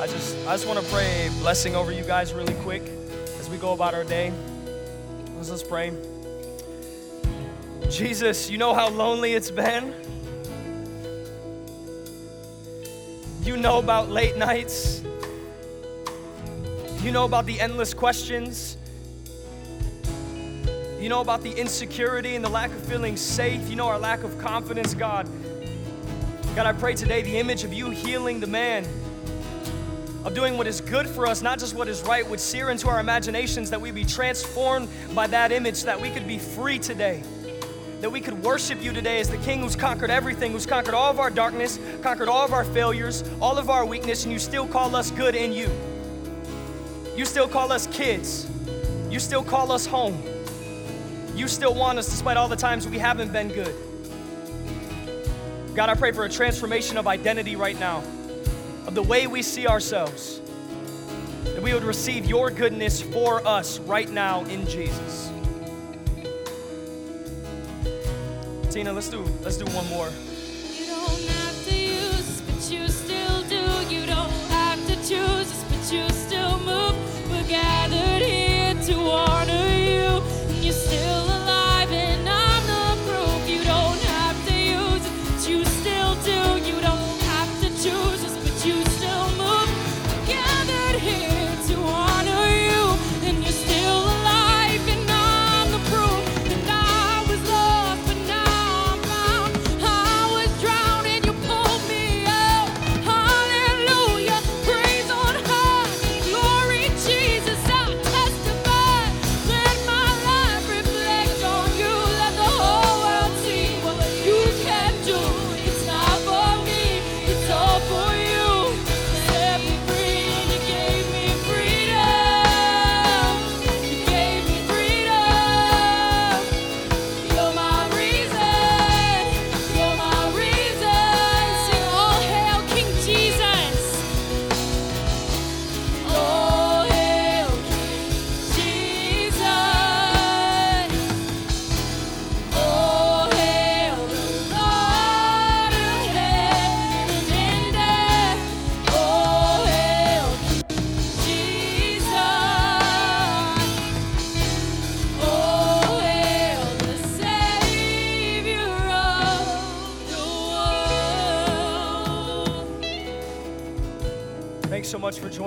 I 0.00 0.06
just, 0.06 0.36
I 0.46 0.52
just 0.52 0.66
want 0.66 0.78
to 0.78 0.92
pray 0.92 1.26
a 1.26 1.30
blessing 1.40 1.74
over 1.74 1.90
you 1.90 2.04
guys 2.04 2.32
really 2.32 2.54
quick 2.62 2.82
as 3.40 3.48
we 3.50 3.56
go 3.56 3.72
about 3.72 3.94
our 3.94 4.04
day. 4.04 4.32
Let's 5.36 5.48
just 5.48 5.68
pray. 5.68 5.92
Jesus, 7.90 8.50
you 8.50 8.58
know 8.58 8.74
how 8.74 8.90
lonely 8.90 9.34
it's 9.34 9.50
been. 9.50 9.94
You 13.42 13.56
know 13.56 13.78
about 13.78 14.08
late 14.08 14.36
nights. 14.36 15.02
You 17.00 17.12
know 17.12 17.24
about 17.24 17.46
the 17.46 17.58
endless 17.60 17.94
questions. 17.94 18.76
You 21.00 21.08
know 21.08 21.20
about 21.20 21.42
the 21.42 21.52
insecurity 21.52 22.34
and 22.34 22.44
the 22.44 22.50
lack 22.50 22.70
of 22.70 22.84
feeling 22.84 23.16
safe. 23.16 23.68
You 23.70 23.76
know 23.76 23.86
our 23.86 23.98
lack 23.98 24.22
of 24.22 24.38
confidence, 24.38 24.94
God. 24.94 25.28
God, 26.54 26.66
I 26.66 26.72
pray 26.72 26.94
today 26.94 27.22
the 27.22 27.36
image 27.36 27.64
of 27.64 27.72
you 27.72 27.90
healing 27.90 28.40
the 28.40 28.46
man, 28.46 28.84
of 30.24 30.34
doing 30.34 30.56
what 30.56 30.66
is 30.66 30.80
good 30.80 31.08
for 31.08 31.26
us, 31.26 31.42
not 31.42 31.58
just 31.58 31.74
what 31.74 31.88
is 31.88 32.02
right, 32.02 32.28
would 32.28 32.40
sear 32.40 32.70
into 32.70 32.88
our 32.88 33.00
imaginations, 33.00 33.70
that 33.70 33.80
we 33.80 33.90
be 33.90 34.04
transformed 34.04 34.88
by 35.14 35.26
that 35.28 35.52
image, 35.52 35.84
that 35.84 36.00
we 36.00 36.10
could 36.10 36.26
be 36.26 36.38
free 36.38 36.78
today 36.78 37.22
that 38.00 38.10
we 38.10 38.20
could 38.20 38.42
worship 38.42 38.82
you 38.82 38.92
today 38.92 39.18
as 39.18 39.28
the 39.28 39.38
King 39.38 39.60
who's 39.60 39.74
conquered 39.74 40.10
everything, 40.10 40.52
who's 40.52 40.66
conquered 40.66 40.94
all 40.94 41.10
of 41.10 41.18
our 41.18 41.30
darkness, 41.30 41.78
conquered 42.00 42.28
all 42.28 42.44
of 42.44 42.52
our 42.52 42.64
failures, 42.64 43.24
all 43.40 43.58
of 43.58 43.70
our 43.70 43.84
weakness, 43.84 44.24
and 44.24 44.32
you 44.32 44.38
still 44.38 44.66
call 44.66 44.94
us 44.94 45.10
good 45.10 45.34
in 45.34 45.52
you. 45.52 45.68
You 47.16 47.24
still 47.24 47.48
call 47.48 47.72
us 47.72 47.88
kids. 47.88 48.48
You 49.10 49.18
still 49.18 49.42
call 49.42 49.72
us 49.72 49.84
home. 49.84 50.22
You 51.34 51.48
still 51.48 51.74
want 51.74 51.98
us 51.98 52.08
despite 52.08 52.36
all 52.36 52.48
the 52.48 52.56
times 52.56 52.86
we 52.86 52.98
haven't 52.98 53.32
been 53.32 53.48
good. 53.48 53.74
God, 55.78 55.90
I 55.90 55.94
pray 55.94 56.10
for 56.10 56.24
a 56.24 56.28
transformation 56.28 56.96
of 56.96 57.06
identity 57.06 57.54
right 57.54 57.78
now, 57.78 57.98
of 58.88 58.96
the 58.96 59.02
way 59.04 59.28
we 59.28 59.42
see 59.42 59.68
ourselves, 59.68 60.40
that 61.44 61.62
we 61.62 61.72
would 61.72 61.84
receive 61.84 62.26
your 62.26 62.50
goodness 62.50 63.00
for 63.00 63.46
us 63.46 63.78
right 63.78 64.10
now 64.10 64.44
in 64.46 64.66
Jesus. 64.66 65.30
Tina, 68.72 68.92
let's 68.92 69.08
do 69.08 69.22
let's 69.44 69.56
do 69.56 69.66
one 69.72 69.88
more. 69.88 70.08
Use 71.70 72.28
us, 72.28 72.40
but 72.40 72.72
you 72.72 72.88
still 72.88 73.42
do. 73.42 73.94
You 73.94 74.04
don't 74.04 74.32
have 74.50 74.84
to 74.88 74.96
choose 74.96 75.48
us, 75.48 75.64
but 75.68 75.92
you 75.92 76.08
still 76.08 76.58
move. 76.58 77.30
We're 77.30 77.46
gathered 77.46 78.07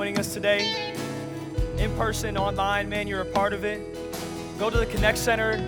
joining 0.02 0.18
us 0.18 0.34
today. 0.34 0.96
In 1.78 1.96
person, 1.96 2.36
online, 2.36 2.90
man, 2.90 3.06
you're 3.06 3.22
a 3.22 3.26
part 3.26 3.54
of 3.54 3.64
it. 3.64 3.80
Go 4.58 4.68
to 4.68 4.78
the 4.80 4.88
Connect 4.88 5.16
Center, 5.16 5.64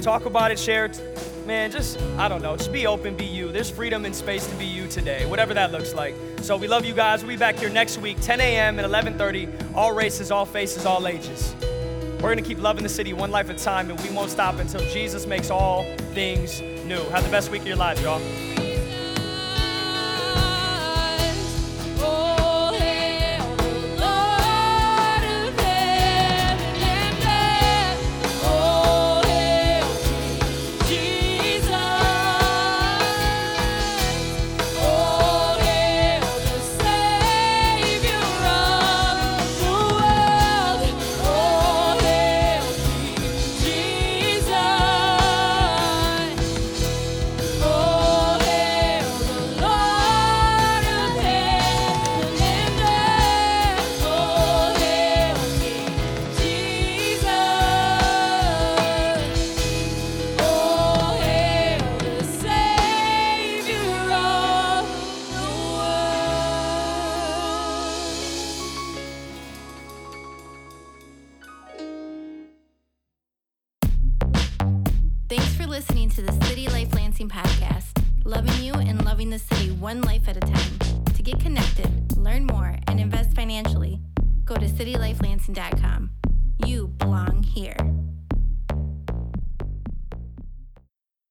talk 0.00 0.24
about 0.24 0.50
it, 0.50 0.58
share 0.58 0.86
it. 0.86 0.98
Man, 1.46 1.70
just, 1.70 2.00
I 2.16 2.26
don't 2.26 2.40
know, 2.40 2.56
just 2.56 2.72
be 2.72 2.86
open, 2.86 3.14
be 3.14 3.26
you. 3.26 3.52
There's 3.52 3.68
freedom 3.68 4.06
and 4.06 4.16
space 4.16 4.46
to 4.46 4.54
be 4.54 4.64
you 4.64 4.88
today, 4.88 5.26
whatever 5.26 5.52
that 5.52 5.70
looks 5.70 5.92
like. 5.92 6.14
So 6.40 6.56
we 6.56 6.66
love 6.66 6.86
you 6.86 6.94
guys. 6.94 7.22
We'll 7.22 7.34
be 7.34 7.36
back 7.36 7.56
here 7.56 7.68
next 7.68 7.98
week, 7.98 8.16
10 8.22 8.40
a.m. 8.40 8.78
and 8.78 8.90
11.30, 8.90 9.74
all 9.74 9.92
races, 9.92 10.30
all 10.30 10.46
faces, 10.46 10.86
all 10.86 11.06
ages. 11.06 11.54
We're 11.60 12.32
going 12.32 12.38
to 12.38 12.42
keep 12.42 12.62
loving 12.62 12.84
the 12.84 12.88
city 12.88 13.12
one 13.12 13.30
life 13.30 13.50
at 13.50 13.60
a 13.60 13.62
time, 13.62 13.90
and 13.90 14.00
we 14.00 14.08
won't 14.16 14.30
stop 14.30 14.60
until 14.60 14.80
Jesus 14.92 15.26
makes 15.26 15.50
all 15.50 15.84
things 16.14 16.62
new. 16.86 17.02
Have 17.10 17.22
the 17.22 17.30
best 17.30 17.50
week 17.50 17.60
of 17.60 17.68
your 17.68 17.76
lives, 17.76 18.00
y'all. 18.00 18.22